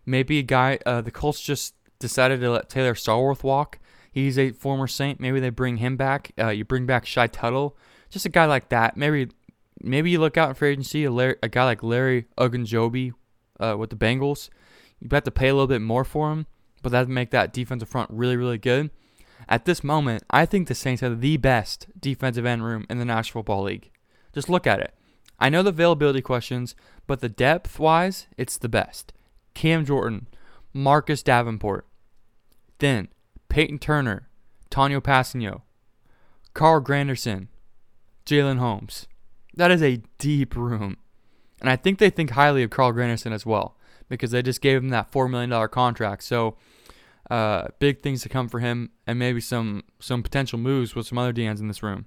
Maybe 0.06 0.40
a 0.40 0.44
guy. 0.44 0.80
Uh, 0.86 1.02
the 1.02 1.12
Colts 1.12 1.42
just 1.42 1.76
decided 2.00 2.40
to 2.40 2.50
let 2.52 2.70
Taylor 2.70 2.94
Stallworth 2.94 3.44
walk. 3.44 3.80
He's 4.12 4.40
a 4.40 4.52
former 4.52 4.88
Saint. 4.88 5.20
Maybe 5.20 5.40
they 5.40 5.50
bring 5.50 5.78
him 5.78 5.98
back. 5.98 6.32
Uh, 6.40 6.50
you 6.50 6.66
bring 6.66 6.86
back 6.86 7.06
Shy 7.06 7.28
Tuttle, 7.28 7.78
just 8.10 8.26
a 8.26 8.30
guy 8.30 8.46
like 8.46 8.70
that. 8.70 8.98
Maybe 8.98 9.30
maybe 9.82 10.10
you 10.10 10.20
look 10.20 10.38
out 10.38 10.58
free 10.58 10.72
agency 10.72 11.06
a, 11.06 11.12
Larry, 11.12 11.36
a 11.44 11.50
guy 11.50 11.66
like 11.66 11.84
Larry 11.84 12.28
Ogunjobi 12.38 13.14
uh, 13.60 13.76
with 13.78 13.90
the 13.90 13.96
Bengals. 13.96 14.50
You 15.00 15.08
have 15.12 15.24
to 15.24 15.32
pay 15.32 15.50
a 15.50 15.54
little 15.54 15.68
bit 15.68 15.82
more 15.82 16.04
for 16.04 16.32
him, 16.32 16.48
but 16.82 16.92
that'd 16.92 17.10
make 17.10 17.32
that 17.32 17.54
defensive 17.54 17.90
front 17.90 18.10
really 18.12 18.38
really 18.38 18.58
good. 18.58 18.90
At 19.48 19.66
this 19.66 19.84
moment, 19.84 20.24
I 20.30 20.46
think 20.46 20.68
the 20.68 20.76
Saints 20.76 21.02
have 21.02 21.22
the 21.22 21.38
best 21.38 21.88
defensive 22.00 22.46
end 22.46 22.64
room 22.64 22.86
in 22.90 23.00
the 23.00 23.06
National 23.06 23.42
Football 23.42 23.64
League. 23.64 23.92
Just 24.34 24.50
look 24.50 24.68
at 24.68 24.80
it. 24.80 24.94
I 25.40 25.50
know 25.50 25.64
the 25.64 25.70
availability 25.70 26.22
questions, 26.22 26.76
but 27.08 27.22
the 27.22 27.30
depth 27.30 27.80
wise, 27.80 28.28
it's 28.38 28.58
the 28.58 28.70
best. 28.70 29.14
Cam 29.54 29.86
Jordan, 29.86 30.28
Marcus 30.74 31.24
Davenport, 31.24 31.88
then 32.80 33.08
Payton 33.48 33.80
Turner, 33.80 34.28
Tanoh 34.70 35.02
Kpassagnon, 35.02 35.62
Carl 36.54 36.82
Granderson, 36.82 37.48
Jalyn 38.26 38.60
Holmes. 38.60 39.08
That 39.56 39.72
is 39.72 39.82
a 39.82 40.02
deep 40.18 40.56
room. 40.56 40.98
And 41.62 41.70
I 41.70 41.76
think 41.76 42.00
they 42.00 42.10
think 42.10 42.32
highly 42.32 42.64
of 42.64 42.70
Carl 42.70 42.94
Granderson 42.94 43.32
as 43.32 43.46
well 43.46 43.76
because 44.08 44.32
they 44.32 44.42
just 44.42 44.62
gave 44.62 44.82
him 44.82 44.90
that 44.90 45.12
$4 45.12 45.30
million 45.30 45.68
contract. 45.70 46.24
So 46.24 46.56
uh, 47.30 47.68
big 47.80 48.02
things 48.02 48.22
to 48.24 48.30
come 48.30 48.48
for 48.50 48.60
him, 48.60 48.92
and 49.06 49.20
maybe 49.20 49.42
some 49.42 49.84
some 50.00 50.24
potential 50.24 50.58
moves 50.60 50.96
with 50.96 51.08
some 51.08 51.18
other 51.18 51.34
DNs 51.34 51.60
in 51.60 51.68
this 51.68 51.84
room. 51.84 52.06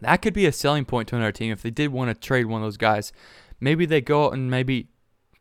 That 0.00 0.22
could 0.22 0.34
be 0.34 0.46
a 0.46 0.52
selling 0.52 0.84
point 0.84 1.08
to 1.08 1.16
another 1.16 1.32
team 1.32 1.52
if 1.52 1.62
they 1.62 1.70
did 1.70 1.90
want 1.90 2.08
to 2.10 2.14
trade 2.14 2.46
one 2.46 2.62
of 2.62 2.66
those 2.66 2.76
guys. 2.76 3.12
Maybe 3.60 3.86
they 3.86 4.00
go 4.00 4.26
out 4.26 4.34
and 4.34 4.50
maybe 4.50 4.88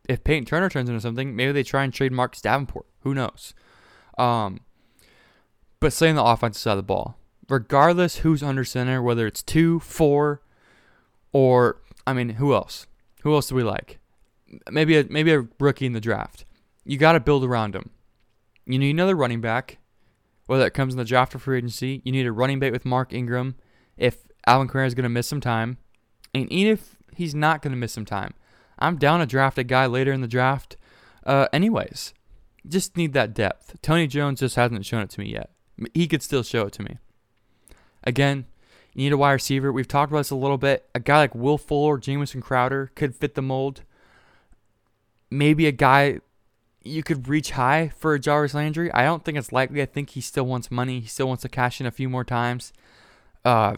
if 0.07 0.23
Payton 0.23 0.45
Turner 0.45 0.69
turns 0.69 0.89
into 0.89 1.01
something, 1.01 1.35
maybe 1.35 1.51
they 1.51 1.63
try 1.63 1.83
and 1.83 1.93
trade 1.93 2.11
Marcus 2.11 2.41
Davenport. 2.41 2.85
Who 3.01 3.13
knows? 3.13 3.53
Um, 4.17 4.61
but 5.79 5.93
stay 5.93 6.09
on 6.09 6.15
the 6.15 6.23
offensive 6.23 6.61
side 6.61 6.71
of 6.71 6.77
the 6.77 6.83
ball. 6.83 7.17
Regardless 7.49 8.17
who's 8.17 8.43
under 8.43 8.63
center, 8.63 9.01
whether 9.01 9.27
it's 9.27 9.43
two, 9.43 9.79
four, 9.79 10.41
or 11.31 11.81
I 12.05 12.13
mean, 12.13 12.29
who 12.29 12.53
else? 12.53 12.87
Who 13.23 13.33
else 13.33 13.49
do 13.49 13.55
we 13.55 13.63
like? 13.63 13.99
Maybe 14.71 14.97
a 14.97 15.05
maybe 15.09 15.31
a 15.33 15.45
rookie 15.59 15.85
in 15.85 15.93
the 15.93 16.01
draft. 16.01 16.45
You 16.83 16.97
got 16.97 17.13
to 17.13 17.19
build 17.19 17.43
around 17.43 17.75
him. 17.75 17.91
You 18.67 18.79
need 18.79 18.91
another 18.91 19.15
running 19.15 19.39
back, 19.39 19.77
whether 20.45 20.65
it 20.65 20.73
comes 20.73 20.93
in 20.93 20.97
the 20.97 21.05
draft 21.05 21.33
or 21.33 21.39
free 21.39 21.57
agency. 21.57 22.01
You 22.03 22.11
need 22.11 22.25
a 22.25 22.31
running 22.31 22.59
back 22.59 22.73
with 22.73 22.85
Mark 22.85 23.13
Ingram 23.13 23.55
if 23.95 24.27
Alvin 24.45 24.67
Kamara 24.67 24.87
is 24.87 24.93
going 24.93 25.03
to 25.03 25.09
miss 25.09 25.27
some 25.27 25.41
time. 25.41 25.77
And 26.33 26.51
even 26.51 26.73
if 26.73 26.97
he's 27.15 27.33
not 27.33 27.61
going 27.61 27.71
to 27.71 27.77
miss 27.77 27.93
some 27.93 28.05
time, 28.05 28.33
I'm 28.77 28.97
down 28.97 29.21
to 29.21 29.25
draft 29.25 29.57
a 29.57 29.63
guy 29.63 29.85
later 29.85 30.11
in 30.11 30.21
the 30.21 30.27
draft. 30.27 30.75
Uh, 31.25 31.47
anyways, 31.53 32.13
just 32.67 32.97
need 32.97 33.13
that 33.13 33.33
depth. 33.33 33.81
Tony 33.81 34.05
Jones 34.05 34.41
just 34.41 34.55
hasn't 34.55 34.85
shown 34.85 35.01
it 35.01 35.09
to 35.11 35.19
me 35.19 35.31
yet. 35.31 35.49
He 35.93 36.07
could 36.07 36.21
still 36.21 36.43
show 36.43 36.65
it 36.67 36.73
to 36.73 36.83
me. 36.83 36.97
Again, 38.03 38.45
you 38.93 39.03
need 39.03 39.13
a 39.13 39.17
wide 39.17 39.33
receiver. 39.33 39.71
We've 39.71 39.87
talked 39.87 40.11
about 40.11 40.19
this 40.19 40.31
a 40.31 40.35
little 40.35 40.57
bit. 40.57 40.89
A 40.93 40.99
guy 40.99 41.17
like 41.17 41.35
Will 41.35 41.57
Fuller, 41.57 41.97
Jamison 41.97 42.41
Crowder 42.41 42.91
could 42.95 43.15
fit 43.15 43.35
the 43.35 43.41
mold. 43.41 43.83
Maybe 45.29 45.67
a 45.67 45.71
guy 45.71 46.19
you 46.87 47.03
could 47.03 47.27
reach 47.27 47.51
high 47.51 47.89
for 47.89 48.17
Jarvis 48.17 48.53
Landry. 48.53 48.91
I 48.91 49.03
don't 49.03 49.23
think 49.23 49.37
it's 49.37 49.51
likely. 49.51 49.81
I 49.81 49.85
think 49.85 50.11
he 50.11 50.21
still 50.21 50.45
wants 50.45 50.71
money. 50.71 51.01
He 51.01 51.07
still 51.07 51.27
wants 51.27 51.43
to 51.43 51.49
cash 51.49 51.79
in 51.79 51.85
a 51.85 51.91
few 51.91 52.09
more 52.09 52.23
times. 52.23 52.73
Uh, 53.45 53.77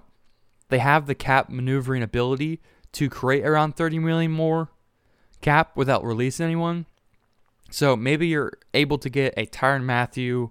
they 0.70 0.80
have 0.80 1.08
the 1.08 1.16
cap 1.16 1.50
maneuvering 1.50 2.04
ability 2.04 2.62
to 2.94 3.10
create 3.10 3.46
around 3.46 3.76
30 3.76 4.00
million 4.00 4.32
more 4.32 4.70
cap 5.42 5.76
without 5.76 6.04
releasing 6.04 6.46
anyone. 6.46 6.86
So 7.72 7.96
maybe 7.96 8.28
you're 8.28 8.54
able 8.74 8.98
to 9.00 9.10
get 9.10 9.34
a 9.38 9.46
Tyrann 9.46 9.84
Mathieu. 9.84 10.50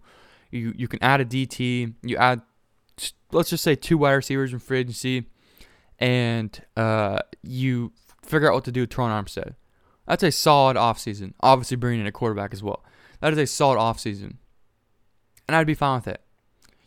You 0.51 0.73
you 0.77 0.89
can 0.89 1.03
add 1.03 1.21
a 1.21 1.25
DT. 1.25 1.95
You 2.03 2.17
add 2.17 2.43
let's 3.33 3.51
just 3.51 3.65
say 3.65 3.75
two 3.75 3.99
wide 3.99 4.13
receivers 4.13 4.53
in 4.53 4.59
free 4.59 4.81
agency, 4.81 5.27
and 5.99 6.65
uh, 6.77 7.19
you 7.43 7.93
figure 8.23 8.49
out 8.49 8.55
what 8.55 8.65
to 8.65 8.73
do 8.73 8.83
with 8.83 8.91
Terron 8.91 9.11
Armstead. 9.11 9.55
That's 10.09 10.23
a 10.23 10.33
solid 10.33 10.77
offseason. 10.79 11.35
Obviously, 11.41 11.77
bringing 11.77 12.01
in 12.01 12.07
a 12.07 12.13
quarterback 12.13 12.55
as 12.55 12.63
well. 12.63 12.83
That 13.21 13.35
is 13.35 13.39
a 13.39 13.47
solid 13.47 13.79
offseason. 13.79 14.37
And 15.47 15.55
I'd 15.55 15.67
be 15.67 15.75
fine 15.75 15.99
with 15.99 16.09
it. 16.09 16.23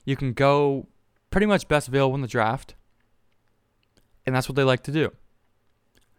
You 0.06 0.16
can 0.16 0.34
go 0.34 0.88
pretty 1.30 1.46
much 1.46 1.68
best 1.68 1.88
available 1.88 2.16
in 2.16 2.22
the 2.22 2.28
draft. 2.28 2.74
And 4.26 4.36
that's 4.36 4.50
what 4.50 4.56
they 4.56 4.64
like 4.64 4.82
to 4.84 4.92
do. 4.92 5.12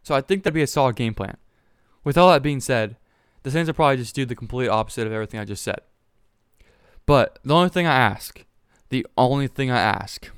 So 0.05 0.15
I 0.15 0.21
think 0.21 0.45
that'd 0.45 0.55
be 0.55 0.63
a 0.63 0.67
solid 0.67 0.95
game 0.95 1.13
plan. 1.13 1.37
With 2.05 2.17
all 2.17 2.31
that 2.31 2.43
being 2.43 2.61
said, 2.61 2.97
the 3.43 3.51
Saints 3.51 3.67
will 3.67 3.75
probably 3.75 3.97
just 3.97 4.15
do 4.15 4.25
the 4.25 4.37
complete 4.37 4.69
opposite 4.69 5.07
of 5.07 5.13
everything 5.13 5.41
I 5.41 5.45
just 5.45 5.63
said. 5.63 5.81
But 7.05 7.41
the 7.45 7.55
only 7.55 7.69
thing 7.69 7.87
I 7.87 7.97
ask, 7.97 8.45
the 8.91 9.07
only 9.17 9.49
thing 9.49 9.73
I 9.73 9.81
ask, 9.81 10.31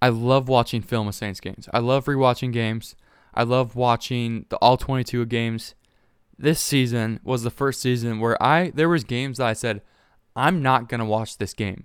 I 0.00 0.08
love 0.08 0.48
watching 0.48 0.80
film 0.80 1.08
of 1.08 1.14
Saints 1.14 1.40
games. 1.40 1.68
I 1.72 1.80
love 1.80 2.06
rewatching 2.06 2.52
games. 2.52 2.96
I 3.34 3.44
love 3.44 3.76
watching 3.76 4.46
the 4.48 4.56
all 4.56 4.76
22 4.76 5.26
games. 5.26 5.74
This 6.38 6.60
season 6.60 7.20
was 7.22 7.42
the 7.42 7.50
first 7.50 7.80
season 7.80 8.20
where 8.20 8.40
I 8.42 8.70
there 8.70 8.88
was 8.88 9.04
games 9.04 9.38
that 9.38 9.46
I 9.46 9.52
said 9.52 9.82
I'm 10.34 10.62
not 10.62 10.88
going 10.88 11.00
to 11.00 11.04
watch 11.04 11.38
this 11.38 11.54
game 11.54 11.84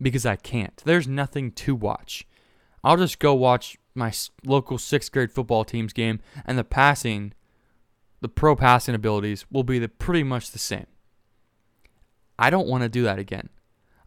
because 0.00 0.24
I 0.24 0.36
can't. 0.36 0.80
There's 0.84 1.08
nothing 1.08 1.52
to 1.52 1.74
watch. 1.74 2.26
I'll 2.84 2.96
just 2.96 3.18
go 3.18 3.34
watch 3.34 3.78
my 3.94 4.12
local 4.44 4.78
sixth 4.78 5.12
grade 5.12 5.30
football 5.30 5.64
team's 5.64 5.92
game, 5.92 6.20
and 6.44 6.58
the 6.58 6.64
passing, 6.64 7.32
the 8.20 8.28
pro 8.28 8.56
passing 8.56 8.94
abilities 8.94 9.44
will 9.50 9.64
be 9.64 9.78
the, 9.78 9.88
pretty 9.88 10.22
much 10.22 10.50
the 10.50 10.58
same. 10.58 10.86
I 12.38 12.50
don't 12.50 12.68
want 12.68 12.82
to 12.82 12.88
do 12.88 13.02
that 13.02 13.18
again. 13.18 13.50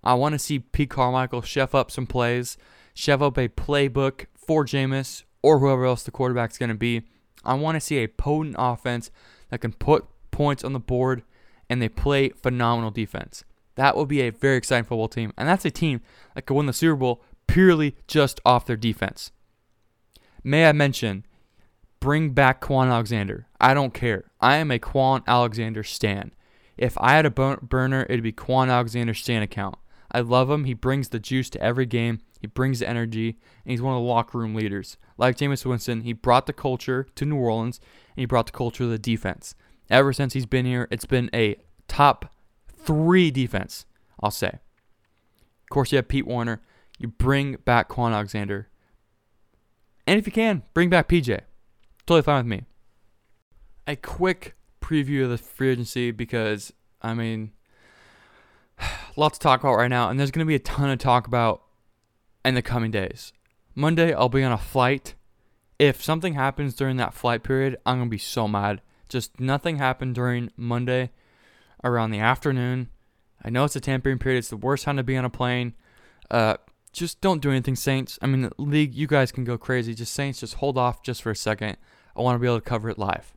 I 0.04 0.14
want 0.16 0.34
to 0.34 0.40
see 0.40 0.60
Pete 0.60 0.90
Carmichael 0.90 1.42
chef 1.42 1.74
up 1.74 1.92
some 1.92 2.08
plays, 2.08 2.58
chef 2.94 3.22
up 3.22 3.38
a 3.38 3.48
playbook 3.48 4.26
for 4.36 4.66
Jameis 4.66 5.24
or 5.46 5.60
whoever 5.60 5.86
else 5.86 6.02
the 6.02 6.10
quarterback's 6.10 6.58
going 6.58 6.70
to 6.70 6.76
be. 6.76 7.04
I 7.44 7.54
want 7.54 7.76
to 7.76 7.80
see 7.80 7.98
a 7.98 8.08
potent 8.08 8.56
offense 8.58 9.12
that 9.50 9.62
can 9.62 9.74
put 9.74 10.06
points 10.32 10.64
on 10.64 10.74
the 10.74 10.80
board 10.80 11.22
and 11.70 11.80
they 11.80 11.88
play 11.88 12.30
phenomenal 12.30 12.90
defense. 12.90 13.44
That 13.76 13.96
will 13.96 14.08
be 14.08 14.22
a 14.22 14.32
very 14.32 14.58
exciting 14.58 14.86
football 14.86 15.08
team. 15.08 15.34
And 15.38 15.48
that's 15.48 15.64
a 15.64 15.70
team 15.70 16.02
that 16.34 16.48
could 16.48 16.56
win 16.56 16.66
the 16.66 16.74
Super 16.74 16.96
Bowl 16.96 17.22
purely 17.46 17.96
just 18.08 18.42
off 18.44 18.66
their 18.66 18.76
defense. 18.76 19.32
May 20.44 20.68
I 20.68 20.72
mention, 20.72 21.26
bring 22.00 22.32
back 22.32 22.60
Kwon 22.60 22.88
Alexander. 22.88 23.46
I 23.62 23.76
don't 23.76 23.94
care. 23.94 24.26
I 24.42 24.56
am 24.58 24.72
a 24.72 24.80
Kwon 24.80 25.24
Alexander 25.28 25.84
stan. 25.84 26.34
If 26.76 26.98
I 27.00 27.12
had 27.12 27.28
a 27.28 27.30
burner, 27.30 28.08
it'd 28.10 28.24
be 28.24 28.34
Kwon 28.34 28.70
Alexander 28.70 29.14
stan 29.14 29.44
account. 29.44 29.76
I 30.12 30.22
love 30.22 30.50
him. 30.50 30.64
He 30.64 30.74
brings 30.74 31.10
the 31.10 31.20
juice 31.20 31.50
to 31.52 31.62
every 31.62 31.86
game. 31.86 32.22
He 32.46 32.48
brings 32.48 32.78
the 32.78 32.88
energy, 32.88 33.30
and 33.30 33.72
he's 33.72 33.82
one 33.82 33.96
of 33.96 34.04
the 34.04 34.08
locker 34.08 34.38
room 34.38 34.54
leaders. 34.54 34.98
Like 35.18 35.36
Jameis 35.36 35.66
Winston, 35.66 36.02
he 36.02 36.14
brought 36.14 36.46
the 36.46 36.54
culture 36.54 37.08
to 37.16 37.26
New 37.26 37.38
Orleans, 37.38 37.80
and 38.16 38.22
he 38.22 38.28
brought 38.28 38.46
the 38.46 38.52
culture 38.52 38.84
to 38.84 38.88
the 38.88 39.00
defense. 39.00 39.56
Ever 39.90 40.14
since 40.14 40.34
he's 40.34 40.46
been 40.46 40.68
here, 40.68 40.88
it's 40.92 41.06
been 41.06 41.32
a 41.34 41.56
top 41.88 42.32
three 42.78 43.32
defense, 43.32 43.88
I'll 44.22 44.30
say. 44.30 44.50
Of 44.50 45.70
course, 45.72 45.92
you 45.92 45.96
have 45.96 46.08
Pete 46.08 46.28
Werner. 46.28 46.62
You 47.00 47.08
bring 47.08 47.56
back 47.66 47.90
Kwon 47.90 48.12
Alexander. 48.12 48.70
And 50.06 50.20
if 50.20 50.28
you 50.28 50.32
can, 50.32 50.62
bring 50.76 50.92
back 50.92 51.10
PJ. 51.10 51.42
Totally 52.06 52.22
fine 52.22 52.46
with 52.46 52.46
me. 52.46 52.66
A 53.88 53.96
quick 53.96 54.56
preview 54.82 55.24
of 55.24 55.32
the 55.32 55.40
free 55.40 55.72
agency 55.72 56.12
because, 56.12 56.72
I 57.02 57.16
mean, 57.16 57.54
lots 59.16 59.40
to 59.40 59.44
talk 59.44 59.62
about 59.62 59.78
right 59.78 59.88
now, 59.88 60.12
and 60.12 60.20
there's 60.20 60.30
going 60.30 60.46
to 60.46 60.48
be 60.48 60.54
a 60.54 60.60
ton 60.60 60.92
of 60.92 61.00
talk 61.00 61.26
about 61.26 61.65
in 62.46 62.56
the 62.56 62.62
coming 62.62 62.92
days. 62.92 63.34
Monday, 63.74 64.14
I'll 64.14 64.30
be 64.30 64.44
on 64.44 64.52
a 64.52 64.58
flight. 64.58 65.16
If 65.78 66.02
something 66.04 66.36
happens 66.36 66.76
during 66.76 66.98
that 66.98 67.14
flight 67.14 67.44
period, 67.44 67.78
I'm 67.86 67.98
going 67.98 68.08
to 68.08 68.12
be 68.12 68.18
so 68.18 68.48
mad. 68.48 68.82
Just 69.10 69.40
nothing 69.40 69.78
happened 69.78 70.16
during 70.16 70.52
Monday 70.56 71.12
around 71.84 72.12
the 72.12 72.20
afternoon. 72.20 72.90
I 73.44 73.50
know 73.50 73.66
it's 73.66 73.76
a 73.76 73.82
tampering 73.82 74.20
period. 74.20 74.40
It's 74.40 74.50
the 74.50 74.58
worst 74.58 74.86
time 74.86 74.98
to 74.98 75.04
be 75.04 75.18
on 75.18 75.26
a 75.26 75.30
plane. 75.30 75.74
Uh, 76.32 76.56
just 76.94 77.20
don't 77.20 77.42
do 77.42 77.52
anything, 77.52 77.76
Saints. 77.76 78.18
I 78.22 78.28
mean, 78.28 78.50
league, 78.58 78.96
you 78.96 79.06
guys 79.06 79.32
can 79.32 79.44
go 79.44 79.58
crazy. 79.58 79.94
Just 79.94 80.14
Saints, 80.14 80.40
just 80.40 80.56
hold 80.56 80.78
off 80.78 81.04
just 81.04 81.22
for 81.22 81.32
a 81.32 81.36
second. 81.36 81.78
I 82.16 82.22
want 82.22 82.36
to 82.36 82.40
be 82.40 82.48
able 82.48 82.60
to 82.60 82.66
cover 82.66 82.90
it 82.90 82.98
live. 82.98 83.34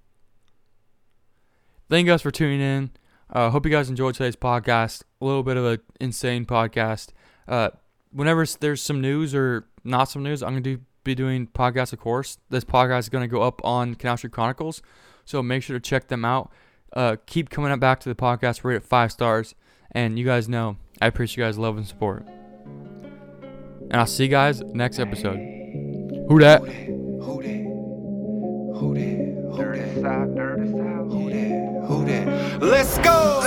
Thank 1.91 2.07
you 2.07 2.13
guys 2.13 2.23
for 2.23 2.31
tuning 2.31 2.61
in. 2.61 2.91
Uh, 3.31 3.51
hope 3.51 3.67
you 3.67 3.73
guys 3.73 3.91
enjoyed 3.91 4.15
today's 4.15 4.37
podcast. 4.37 5.03
A 5.21 5.25
little 5.25 5.43
bit 5.43 5.57
of 5.57 5.65
an 5.65 5.79
insane 6.01 6.47
podcast. 6.47 7.09
Uh, 7.47 7.71
whenever 8.13 8.45
there's 8.47 8.83
some 8.83 9.01
news 9.01 9.35
or 9.35 9.67
not 9.85 10.05
some 10.05 10.23
news, 10.23 10.43
I'm 10.43 10.51
going 10.51 10.63
to 10.63 10.81
be 11.05 11.15
doing 11.15 11.47
podcasts, 11.47 11.93
of 11.93 12.01
course. 12.01 12.39
This 12.51 12.65
podcast 12.65 13.01
is 13.01 13.09
going 13.09 13.23
to 13.23 13.29
go 13.29 13.43
up 13.43 13.61
on 13.65 13.95
Canal 13.95 14.17
Street 14.17 14.33
Chronicles. 14.33 14.83
So 15.25 15.43
make 15.43 15.63
sure 15.63 15.77
to 15.77 15.81
check 15.81 16.09
them 16.09 16.25
out. 16.25 16.51
Uh, 16.93 17.17
keep 17.27 17.51
coming 17.51 17.71
up 17.71 17.81
back 17.81 18.01
to 18.01 18.09
the 18.09 18.15
podcast. 18.15 18.65
Rate 18.65 18.77
it 18.77 18.85
five 18.85 19.13
stars. 19.13 19.55
And 19.93 20.19
you 20.19 20.25
guys 20.25 20.49
know 20.49 20.77
I 21.01 21.07
appreciate 21.07 21.43
you 21.43 21.49
guys' 21.49 21.59
love 21.59 21.77
and 21.77 21.87
support. 21.87 22.27
And 22.27 23.97
I'll 23.97 24.07
see 24.07 24.25
you 24.25 24.31
guys 24.31 24.61
next 24.61 24.99
episode. 24.99 25.37
Who 26.29 26.39
that? 26.41 26.61
Who 26.61 27.43
that? 27.43 27.59
Who 28.79 28.95
that? 28.95 29.57
Dirty 29.57 30.03
South, 30.03 30.35
dirty 30.35 30.73
South. 30.73 31.11
Who 31.11 31.31
that? 31.31 31.85
Who 31.87 32.05
that? 32.05 32.63
Let's 32.63 32.99
go. 32.99 33.41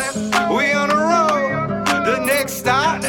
We 0.55 0.71
on 0.71 0.89
the 0.89 0.95
road. 0.95 1.85
The 2.05 2.25
next 2.25 2.53
stop. 2.53 3.03